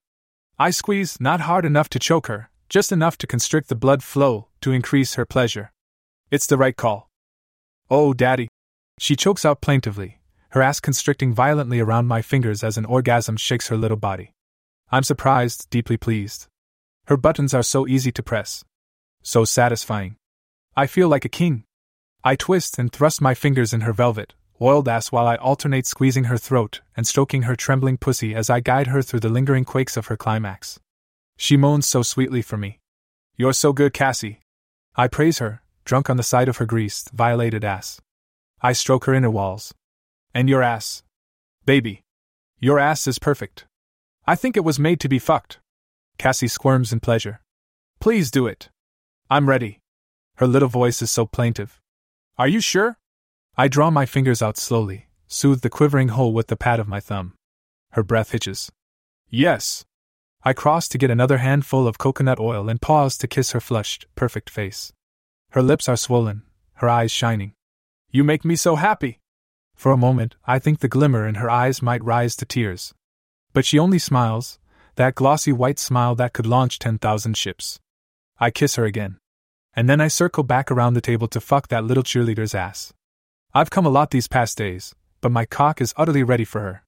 I 0.60 0.70
squeeze, 0.70 1.20
not 1.20 1.40
hard 1.40 1.64
enough 1.64 1.88
to 1.88 1.98
choke 1.98 2.28
her, 2.28 2.48
just 2.68 2.92
enough 2.92 3.18
to 3.18 3.26
constrict 3.26 3.68
the 3.68 3.74
blood 3.74 4.04
flow, 4.04 4.46
to 4.60 4.70
increase 4.70 5.14
her 5.14 5.26
pleasure. 5.26 5.72
It's 6.30 6.46
the 6.46 6.56
right 6.56 6.76
call. 6.76 7.10
Oh, 7.90 8.14
Daddy. 8.14 8.46
She 9.00 9.16
chokes 9.16 9.44
out 9.44 9.60
plaintively, 9.60 10.20
her 10.52 10.62
ass 10.62 10.80
constricting 10.80 11.32
violently 11.32 11.80
around 11.80 12.06
my 12.06 12.20
fingers 12.20 12.62
as 12.62 12.76
an 12.76 12.84
orgasm 12.84 13.38
shakes 13.38 13.68
her 13.68 13.76
little 13.76 13.96
body. 13.96 14.34
I'm 14.90 15.02
surprised, 15.02 15.70
deeply 15.70 15.96
pleased. 15.96 16.46
Her 17.06 17.16
buttons 17.16 17.54
are 17.54 17.62
so 17.62 17.88
easy 17.88 18.12
to 18.12 18.22
press. 18.22 18.62
So 19.22 19.46
satisfying. 19.46 20.16
I 20.76 20.86
feel 20.86 21.08
like 21.08 21.24
a 21.24 21.30
king. 21.30 21.64
I 22.22 22.36
twist 22.36 22.78
and 22.78 22.92
thrust 22.92 23.22
my 23.22 23.32
fingers 23.32 23.72
in 23.72 23.80
her 23.80 23.94
velvet, 23.94 24.34
oiled 24.60 24.88
ass 24.88 25.10
while 25.10 25.26
I 25.26 25.36
alternate 25.36 25.86
squeezing 25.86 26.24
her 26.24 26.36
throat 26.36 26.82
and 26.94 27.06
stroking 27.06 27.42
her 27.42 27.56
trembling 27.56 27.96
pussy 27.96 28.34
as 28.34 28.50
I 28.50 28.60
guide 28.60 28.88
her 28.88 29.00
through 29.00 29.20
the 29.20 29.30
lingering 29.30 29.64
quakes 29.64 29.96
of 29.96 30.08
her 30.08 30.18
climax. 30.18 30.78
She 31.38 31.56
moans 31.56 31.86
so 31.86 32.02
sweetly 32.02 32.42
for 32.42 32.58
me. 32.58 32.78
You're 33.38 33.54
so 33.54 33.72
good, 33.72 33.94
Cassie. 33.94 34.40
I 34.96 35.08
praise 35.08 35.38
her, 35.38 35.62
drunk 35.86 36.10
on 36.10 36.18
the 36.18 36.22
sight 36.22 36.48
of 36.50 36.58
her 36.58 36.66
greased, 36.66 37.10
violated 37.12 37.64
ass. 37.64 38.02
I 38.60 38.74
stroke 38.74 39.06
her 39.06 39.14
inner 39.14 39.30
walls. 39.30 39.72
And 40.34 40.48
your 40.48 40.62
ass. 40.62 41.02
Baby. 41.64 42.02
Your 42.58 42.78
ass 42.78 43.06
is 43.06 43.18
perfect. 43.18 43.66
I 44.26 44.34
think 44.34 44.56
it 44.56 44.64
was 44.64 44.78
made 44.78 45.00
to 45.00 45.08
be 45.08 45.18
fucked. 45.18 45.58
Cassie 46.18 46.48
squirms 46.48 46.92
in 46.92 47.00
pleasure. 47.00 47.40
Please 48.00 48.30
do 48.30 48.46
it. 48.46 48.70
I'm 49.30 49.48
ready. 49.48 49.80
Her 50.36 50.46
little 50.46 50.68
voice 50.68 51.02
is 51.02 51.10
so 51.10 51.26
plaintive. 51.26 51.80
Are 52.38 52.48
you 52.48 52.60
sure? 52.60 52.98
I 53.56 53.68
draw 53.68 53.90
my 53.90 54.06
fingers 54.06 54.40
out 54.40 54.56
slowly, 54.56 55.08
soothe 55.26 55.60
the 55.60 55.70
quivering 55.70 56.08
hole 56.08 56.32
with 56.32 56.46
the 56.46 56.56
pad 56.56 56.80
of 56.80 56.88
my 56.88 57.00
thumb. 57.00 57.34
Her 57.90 58.02
breath 58.02 58.30
hitches. 58.30 58.70
Yes. 59.28 59.84
I 60.44 60.52
cross 60.52 60.88
to 60.88 60.98
get 60.98 61.10
another 61.10 61.38
handful 61.38 61.86
of 61.86 61.98
coconut 61.98 62.40
oil 62.40 62.68
and 62.68 62.80
pause 62.80 63.16
to 63.18 63.28
kiss 63.28 63.52
her 63.52 63.60
flushed, 63.60 64.06
perfect 64.14 64.50
face. 64.50 64.92
Her 65.50 65.62
lips 65.62 65.88
are 65.88 65.96
swollen, 65.96 66.42
her 66.74 66.88
eyes 66.88 67.12
shining. 67.12 67.52
You 68.10 68.24
make 68.24 68.44
me 68.44 68.56
so 68.56 68.76
happy. 68.76 69.20
For 69.82 69.90
a 69.90 69.96
moment, 69.96 70.36
I 70.46 70.60
think 70.60 70.78
the 70.78 70.86
glimmer 70.86 71.26
in 71.26 71.34
her 71.34 71.50
eyes 71.50 71.82
might 71.82 72.04
rise 72.04 72.36
to 72.36 72.44
tears. 72.44 72.94
But 73.52 73.64
she 73.64 73.80
only 73.80 73.98
smiles, 73.98 74.60
that 74.94 75.16
glossy 75.16 75.52
white 75.52 75.80
smile 75.80 76.14
that 76.14 76.32
could 76.32 76.46
launch 76.46 76.78
10,000 76.78 77.36
ships. 77.36 77.80
I 78.38 78.52
kiss 78.52 78.76
her 78.76 78.84
again. 78.84 79.18
And 79.74 79.90
then 79.90 80.00
I 80.00 80.06
circle 80.06 80.44
back 80.44 80.70
around 80.70 80.94
the 80.94 81.00
table 81.00 81.26
to 81.26 81.40
fuck 81.40 81.66
that 81.66 81.82
little 81.82 82.04
cheerleader's 82.04 82.54
ass. 82.54 82.92
I've 83.54 83.70
come 83.70 83.84
a 83.84 83.88
lot 83.88 84.12
these 84.12 84.28
past 84.28 84.56
days, 84.56 84.94
but 85.20 85.32
my 85.32 85.44
cock 85.44 85.80
is 85.80 85.94
utterly 85.96 86.22
ready 86.22 86.44
for 86.44 86.60
her. 86.60 86.84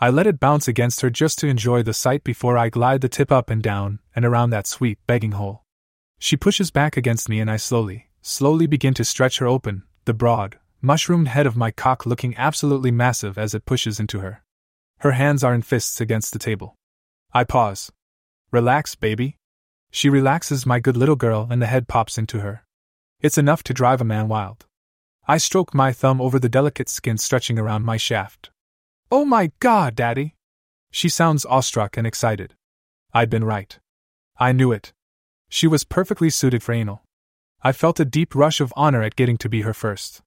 I 0.00 0.08
let 0.08 0.28
it 0.28 0.38
bounce 0.38 0.68
against 0.68 1.00
her 1.00 1.10
just 1.10 1.40
to 1.40 1.48
enjoy 1.48 1.82
the 1.82 1.92
sight 1.92 2.22
before 2.22 2.56
I 2.56 2.68
glide 2.68 3.00
the 3.00 3.08
tip 3.08 3.32
up 3.32 3.50
and 3.50 3.60
down 3.60 3.98
and 4.14 4.24
around 4.24 4.50
that 4.50 4.68
sweet 4.68 5.00
begging 5.08 5.32
hole. 5.32 5.64
She 6.20 6.36
pushes 6.36 6.70
back 6.70 6.96
against 6.96 7.28
me 7.28 7.40
and 7.40 7.50
I 7.50 7.56
slowly, 7.56 8.10
slowly 8.22 8.68
begin 8.68 8.94
to 8.94 9.04
stretch 9.04 9.38
her 9.38 9.48
open, 9.48 9.82
the 10.04 10.14
broad, 10.14 10.60
mushroomed 10.80 11.28
head 11.28 11.46
of 11.46 11.56
my 11.56 11.70
cock 11.70 12.06
looking 12.06 12.36
absolutely 12.36 12.90
massive 12.90 13.36
as 13.36 13.54
it 13.54 13.66
pushes 13.66 13.98
into 13.98 14.20
her. 14.20 14.42
Her 14.98 15.12
hands 15.12 15.42
are 15.44 15.54
in 15.54 15.62
fists 15.62 16.00
against 16.00 16.32
the 16.32 16.38
table. 16.38 16.74
I 17.32 17.44
pause. 17.44 17.90
Relax, 18.50 18.94
baby. 18.94 19.36
She 19.90 20.08
relaxes 20.08 20.66
my 20.66 20.80
good 20.80 20.96
little 20.96 21.16
girl 21.16 21.48
and 21.50 21.60
the 21.60 21.66
head 21.66 21.88
pops 21.88 22.18
into 22.18 22.40
her. 22.40 22.64
It's 23.20 23.38
enough 23.38 23.62
to 23.64 23.74
drive 23.74 24.00
a 24.00 24.04
man 24.04 24.28
wild. 24.28 24.66
I 25.26 25.38
stroke 25.38 25.74
my 25.74 25.92
thumb 25.92 26.20
over 26.20 26.38
the 26.38 26.48
delicate 26.48 26.88
skin 26.88 27.18
stretching 27.18 27.58
around 27.58 27.84
my 27.84 27.96
shaft. 27.96 28.50
Oh 29.10 29.24
my 29.24 29.52
god, 29.60 29.94
Daddy! 29.94 30.34
She 30.90 31.08
sounds 31.08 31.44
awestruck 31.44 31.96
and 31.96 32.06
excited. 32.06 32.54
I'd 33.12 33.30
been 33.30 33.44
right. 33.44 33.78
I 34.38 34.52
knew 34.52 34.72
it. 34.72 34.92
She 35.48 35.66
was 35.66 35.84
perfectly 35.84 36.30
suited 36.30 36.62
for 36.62 36.72
anal. 36.72 37.02
I 37.62 37.72
felt 37.72 38.00
a 38.00 38.04
deep 38.04 38.34
rush 38.34 38.60
of 38.60 38.72
honor 38.76 39.02
at 39.02 39.16
getting 39.16 39.36
to 39.38 39.48
be 39.48 39.62
her 39.62 39.74
first. 39.74 40.22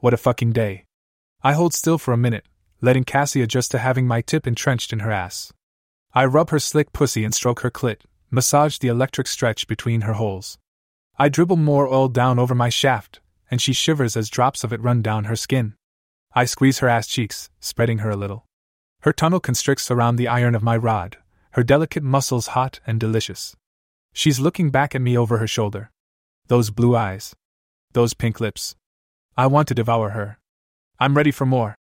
What 0.00 0.14
a 0.14 0.16
fucking 0.16 0.52
day. 0.52 0.84
I 1.42 1.54
hold 1.54 1.74
still 1.74 1.98
for 1.98 2.12
a 2.12 2.16
minute, 2.16 2.46
letting 2.80 3.02
Cassie 3.02 3.42
adjust 3.42 3.72
to 3.72 3.78
having 3.78 4.06
my 4.06 4.20
tip 4.20 4.46
entrenched 4.46 4.92
in 4.92 5.00
her 5.00 5.10
ass. 5.10 5.52
I 6.12 6.24
rub 6.24 6.50
her 6.50 6.60
slick 6.60 6.92
pussy 6.92 7.24
and 7.24 7.34
stroke 7.34 7.60
her 7.60 7.70
clit, 7.70 8.02
massage 8.30 8.78
the 8.78 8.86
electric 8.86 9.26
stretch 9.26 9.66
between 9.66 10.02
her 10.02 10.12
holes. 10.12 10.56
I 11.18 11.28
dribble 11.28 11.56
more 11.56 11.88
oil 11.88 12.08
down 12.08 12.38
over 12.38 12.54
my 12.54 12.68
shaft, 12.68 13.18
and 13.50 13.60
she 13.60 13.72
shivers 13.72 14.16
as 14.16 14.30
drops 14.30 14.62
of 14.62 14.72
it 14.72 14.80
run 14.80 15.02
down 15.02 15.24
her 15.24 15.34
skin. 15.34 15.74
I 16.32 16.44
squeeze 16.44 16.78
her 16.78 16.88
ass 16.88 17.08
cheeks, 17.08 17.50
spreading 17.58 17.98
her 17.98 18.10
a 18.10 18.16
little. 18.16 18.46
Her 19.00 19.12
tunnel 19.12 19.40
constricts 19.40 19.90
around 19.90 20.14
the 20.14 20.28
iron 20.28 20.54
of 20.54 20.62
my 20.62 20.76
rod, 20.76 21.16
her 21.52 21.64
delicate 21.64 22.04
muscles 22.04 22.48
hot 22.48 22.78
and 22.86 23.00
delicious. 23.00 23.56
She's 24.12 24.38
looking 24.38 24.70
back 24.70 24.94
at 24.94 25.02
me 25.02 25.18
over 25.18 25.38
her 25.38 25.48
shoulder. 25.48 25.90
Those 26.46 26.70
blue 26.70 26.94
eyes. 26.94 27.34
Those 27.94 28.14
pink 28.14 28.38
lips. 28.38 28.76
I 29.38 29.46
want 29.46 29.68
to 29.68 29.74
devour 29.74 30.10
her. 30.10 30.40
I'm 30.98 31.16
ready 31.16 31.30
for 31.30 31.46
more. 31.46 31.76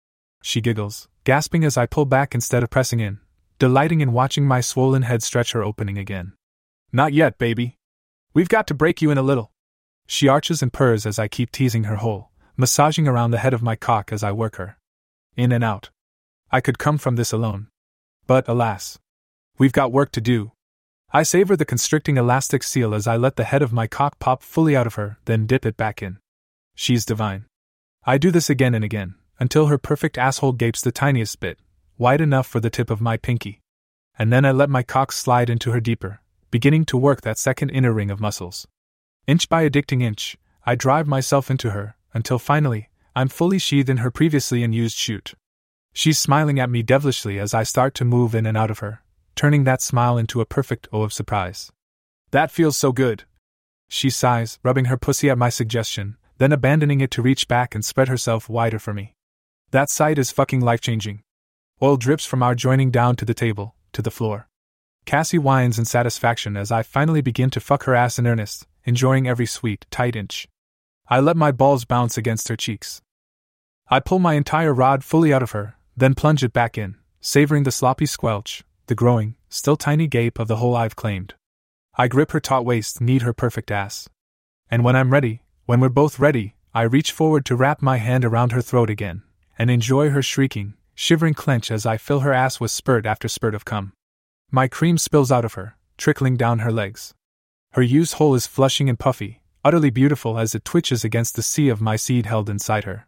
She 0.42 0.60
giggles, 0.60 1.06
gasping 1.22 1.64
as 1.64 1.76
I 1.76 1.86
pull 1.86 2.04
back 2.04 2.34
instead 2.34 2.64
of 2.64 2.68
pressing 2.68 2.98
in, 2.98 3.20
delighting 3.60 4.00
in 4.00 4.12
watching 4.12 4.44
my 4.44 4.60
swollen 4.60 5.02
head 5.02 5.22
stretch 5.22 5.52
her 5.52 5.62
opening 5.62 5.96
again. 5.96 6.32
Not 6.92 7.12
yet, 7.12 7.38
baby. 7.38 7.78
We've 8.34 8.48
got 8.48 8.66
to 8.66 8.74
break 8.74 9.00
you 9.00 9.12
in 9.12 9.18
a 9.18 9.22
little. 9.22 9.52
She 10.08 10.26
arches 10.26 10.62
and 10.62 10.72
purrs 10.72 11.06
as 11.06 11.20
I 11.20 11.28
keep 11.28 11.52
teasing 11.52 11.84
her 11.84 11.94
hole, 11.94 12.32
massaging 12.56 13.06
around 13.06 13.30
the 13.30 13.38
head 13.38 13.54
of 13.54 13.62
my 13.62 13.76
cock 13.76 14.12
as 14.12 14.24
I 14.24 14.32
work 14.32 14.56
her. 14.56 14.76
In 15.36 15.52
and 15.52 15.62
out. 15.62 15.90
I 16.50 16.60
could 16.60 16.80
come 16.80 16.98
from 16.98 17.14
this 17.14 17.30
alone. 17.30 17.68
But 18.26 18.48
alas. 18.48 18.98
We've 19.58 19.72
got 19.72 19.92
work 19.92 20.10
to 20.10 20.20
do. 20.20 20.50
I 21.12 21.22
savor 21.22 21.54
the 21.54 21.64
constricting 21.64 22.16
elastic 22.16 22.64
seal 22.64 22.96
as 22.96 23.06
I 23.06 23.16
let 23.16 23.36
the 23.36 23.44
head 23.44 23.62
of 23.62 23.72
my 23.72 23.86
cock 23.86 24.18
pop 24.18 24.42
fully 24.42 24.74
out 24.74 24.88
of 24.88 24.96
her, 24.96 25.18
then 25.26 25.46
dip 25.46 25.64
it 25.64 25.76
back 25.76 26.02
in. 26.02 26.18
She's 26.74 27.04
divine. 27.04 27.46
I 28.04 28.18
do 28.18 28.30
this 28.30 28.50
again 28.50 28.74
and 28.74 28.84
again, 28.84 29.14
until 29.38 29.66
her 29.66 29.78
perfect 29.78 30.18
asshole 30.18 30.52
gapes 30.52 30.80
the 30.80 30.92
tiniest 30.92 31.40
bit, 31.40 31.58
wide 31.98 32.20
enough 32.20 32.46
for 32.46 32.60
the 32.60 32.70
tip 32.70 32.90
of 32.90 33.00
my 33.00 33.16
pinky. 33.16 33.60
And 34.18 34.32
then 34.32 34.44
I 34.44 34.52
let 34.52 34.70
my 34.70 34.82
cock 34.82 35.12
slide 35.12 35.50
into 35.50 35.72
her 35.72 35.80
deeper, 35.80 36.20
beginning 36.50 36.84
to 36.86 36.96
work 36.96 37.22
that 37.22 37.38
second 37.38 37.70
inner 37.70 37.92
ring 37.92 38.10
of 38.10 38.20
muscles. 38.20 38.66
Inch 39.26 39.48
by 39.48 39.68
addicting 39.68 40.02
inch, 40.02 40.36
I 40.66 40.74
drive 40.74 41.06
myself 41.06 41.50
into 41.50 41.70
her, 41.70 41.96
until 42.12 42.38
finally, 42.38 42.88
I'm 43.16 43.28
fully 43.28 43.58
sheathed 43.58 43.88
in 43.88 43.98
her 43.98 44.10
previously 44.10 44.62
unused 44.62 44.96
chute. 44.96 45.34
She's 45.92 46.18
smiling 46.18 46.58
at 46.58 46.70
me 46.70 46.82
devilishly 46.82 47.38
as 47.38 47.54
I 47.54 47.62
start 47.62 47.94
to 47.94 48.04
move 48.04 48.34
in 48.34 48.46
and 48.46 48.56
out 48.56 48.70
of 48.70 48.80
her, 48.80 49.02
turning 49.36 49.64
that 49.64 49.82
smile 49.82 50.18
into 50.18 50.40
a 50.40 50.46
perfect 50.46 50.88
O 50.92 51.02
of 51.02 51.12
surprise. 51.12 51.70
That 52.32 52.50
feels 52.50 52.76
so 52.76 52.92
good. 52.92 53.24
She 53.88 54.10
sighs, 54.10 54.58
rubbing 54.62 54.86
her 54.86 54.96
pussy 54.96 55.30
at 55.30 55.38
my 55.38 55.48
suggestion, 55.48 56.16
then 56.38 56.52
abandoning 56.52 57.00
it 57.00 57.10
to 57.12 57.22
reach 57.22 57.48
back 57.48 57.74
and 57.74 57.84
spread 57.84 58.08
herself 58.08 58.48
wider 58.48 58.78
for 58.78 58.92
me. 58.92 59.14
That 59.70 59.90
sight 59.90 60.18
is 60.18 60.30
fucking 60.30 60.60
life 60.60 60.80
changing. 60.80 61.22
Oil 61.82 61.96
drips 61.96 62.24
from 62.24 62.42
our 62.42 62.54
joining 62.54 62.90
down 62.90 63.16
to 63.16 63.24
the 63.24 63.34
table, 63.34 63.74
to 63.92 64.02
the 64.02 64.10
floor. 64.10 64.48
Cassie 65.04 65.38
whines 65.38 65.78
in 65.78 65.84
satisfaction 65.84 66.56
as 66.56 66.72
I 66.72 66.82
finally 66.82 67.20
begin 67.20 67.50
to 67.50 67.60
fuck 67.60 67.84
her 67.84 67.94
ass 67.94 68.18
in 68.18 68.26
earnest, 68.26 68.66
enjoying 68.84 69.28
every 69.28 69.46
sweet, 69.46 69.86
tight 69.90 70.16
inch. 70.16 70.48
I 71.08 71.20
let 71.20 71.36
my 71.36 71.52
balls 71.52 71.84
bounce 71.84 72.16
against 72.16 72.48
her 72.48 72.56
cheeks. 72.56 73.02
I 73.88 74.00
pull 74.00 74.18
my 74.18 74.34
entire 74.34 74.72
rod 74.72 75.04
fully 75.04 75.32
out 75.32 75.42
of 75.42 75.50
her, 75.50 75.76
then 75.96 76.14
plunge 76.14 76.42
it 76.42 76.54
back 76.54 76.78
in, 76.78 76.96
savoring 77.20 77.64
the 77.64 77.70
sloppy 77.70 78.06
squelch, 78.06 78.64
the 78.86 78.94
growing, 78.94 79.36
still 79.50 79.76
tiny 79.76 80.06
gape 80.06 80.38
of 80.38 80.48
the 80.48 80.56
hole 80.56 80.74
I've 80.74 80.96
claimed. 80.96 81.34
I 81.96 82.08
grip 82.08 82.30
her 82.32 82.40
taut 82.40 82.64
waist, 82.64 83.00
knead 83.00 83.22
her 83.22 83.32
perfect 83.32 83.70
ass. 83.70 84.08
And 84.70 84.82
when 84.82 84.96
I'm 84.96 85.12
ready, 85.12 85.42
when 85.66 85.80
we're 85.80 85.88
both 85.88 86.18
ready, 86.18 86.54
I 86.74 86.82
reach 86.82 87.10
forward 87.10 87.46
to 87.46 87.56
wrap 87.56 87.80
my 87.80 87.96
hand 87.96 88.24
around 88.24 88.52
her 88.52 88.60
throat 88.60 88.90
again, 88.90 89.22
and 89.58 89.70
enjoy 89.70 90.10
her 90.10 90.20
shrieking, 90.20 90.74
shivering 90.94 91.32
clench 91.32 91.70
as 91.70 91.86
I 91.86 91.96
fill 91.96 92.20
her 92.20 92.34
ass 92.34 92.60
with 92.60 92.70
spurt 92.70 93.06
after 93.06 93.28
spurt 93.28 93.54
of 93.54 93.64
cum. 93.64 93.94
My 94.50 94.68
cream 94.68 94.98
spills 94.98 95.32
out 95.32 95.44
of 95.44 95.54
her, 95.54 95.76
trickling 95.96 96.36
down 96.36 96.58
her 96.58 96.72
legs. 96.72 97.14
Her 97.72 97.82
used 97.82 98.14
hole 98.14 98.34
is 98.34 98.46
flushing 98.46 98.90
and 98.90 98.98
puffy, 98.98 99.40
utterly 99.64 99.88
beautiful 99.88 100.38
as 100.38 100.54
it 100.54 100.66
twitches 100.66 101.02
against 101.02 101.34
the 101.34 101.42
sea 101.42 101.70
of 101.70 101.80
my 101.80 101.96
seed 101.96 102.26
held 102.26 102.50
inside 102.50 102.84
her. 102.84 103.06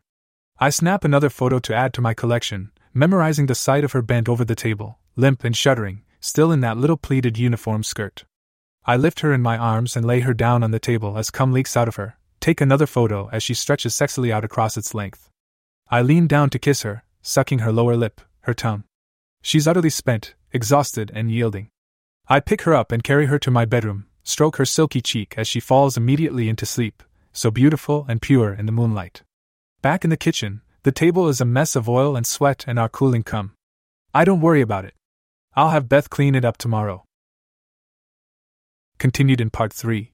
I 0.58 0.70
snap 0.70 1.04
another 1.04 1.28
photo 1.28 1.58
to 1.58 1.74
add 1.74 1.92
to 1.94 2.00
my 2.00 2.14
collection, 2.14 2.72
memorizing 2.94 3.46
the 3.46 3.54
sight 3.54 3.84
of 3.84 3.92
her 3.92 4.00
bent 4.00 4.30
over 4.30 4.46
the 4.46 4.54
table, 4.54 4.98
limp 5.14 5.44
and 5.44 5.54
shuddering, 5.54 6.04
still 6.20 6.50
in 6.50 6.60
that 6.60 6.78
little 6.78 6.96
pleated 6.96 7.36
uniform 7.36 7.82
skirt. 7.82 8.24
I 8.86 8.96
lift 8.96 9.20
her 9.20 9.34
in 9.34 9.42
my 9.42 9.58
arms 9.58 9.94
and 9.94 10.06
lay 10.06 10.20
her 10.20 10.32
down 10.32 10.62
on 10.62 10.70
the 10.70 10.78
table 10.78 11.18
as 11.18 11.30
cum 11.30 11.52
leaks 11.52 11.76
out 11.76 11.88
of 11.88 11.96
her, 11.96 12.16
take 12.46 12.60
another 12.60 12.86
photo 12.86 13.28
as 13.32 13.42
she 13.42 13.54
stretches 13.54 13.92
sexily 13.92 14.30
out 14.30 14.44
across 14.44 14.76
its 14.76 14.94
length. 14.94 15.28
I 15.90 16.00
lean 16.00 16.28
down 16.28 16.48
to 16.50 16.60
kiss 16.60 16.82
her, 16.82 17.02
sucking 17.20 17.58
her 17.58 17.72
lower 17.72 17.96
lip, 17.96 18.20
her 18.42 18.54
tongue. 18.54 18.84
She's 19.42 19.66
utterly 19.66 19.90
spent, 19.90 20.36
exhausted, 20.52 21.10
and 21.12 21.28
yielding. 21.28 21.70
I 22.28 22.38
pick 22.38 22.62
her 22.62 22.72
up 22.72 22.92
and 22.92 23.02
carry 23.02 23.26
her 23.26 23.40
to 23.40 23.50
my 23.50 23.64
bedroom, 23.64 24.06
stroke 24.22 24.58
her 24.58 24.64
silky 24.64 25.00
cheek 25.00 25.34
as 25.36 25.48
she 25.48 25.58
falls 25.58 25.96
immediately 25.96 26.48
into 26.48 26.66
sleep, 26.66 27.02
so 27.32 27.50
beautiful 27.50 28.06
and 28.08 28.22
pure 28.22 28.54
in 28.54 28.66
the 28.66 28.78
moonlight. 28.80 29.24
Back 29.82 30.04
in 30.04 30.10
the 30.10 30.16
kitchen, 30.16 30.62
the 30.84 30.92
table 30.92 31.26
is 31.26 31.40
a 31.40 31.44
mess 31.44 31.74
of 31.74 31.88
oil 31.88 32.14
and 32.14 32.24
sweat 32.24 32.64
and 32.68 32.78
our 32.78 32.88
cooling 32.88 33.24
cum. 33.24 33.54
I 34.14 34.24
don't 34.24 34.40
worry 34.40 34.60
about 34.60 34.84
it. 34.84 34.94
I'll 35.56 35.70
have 35.70 35.88
Beth 35.88 36.10
clean 36.10 36.36
it 36.36 36.44
up 36.44 36.58
tomorrow. 36.58 37.02
Continued 38.98 39.40
in 39.40 39.50
Part 39.50 39.72
3. 39.72 40.12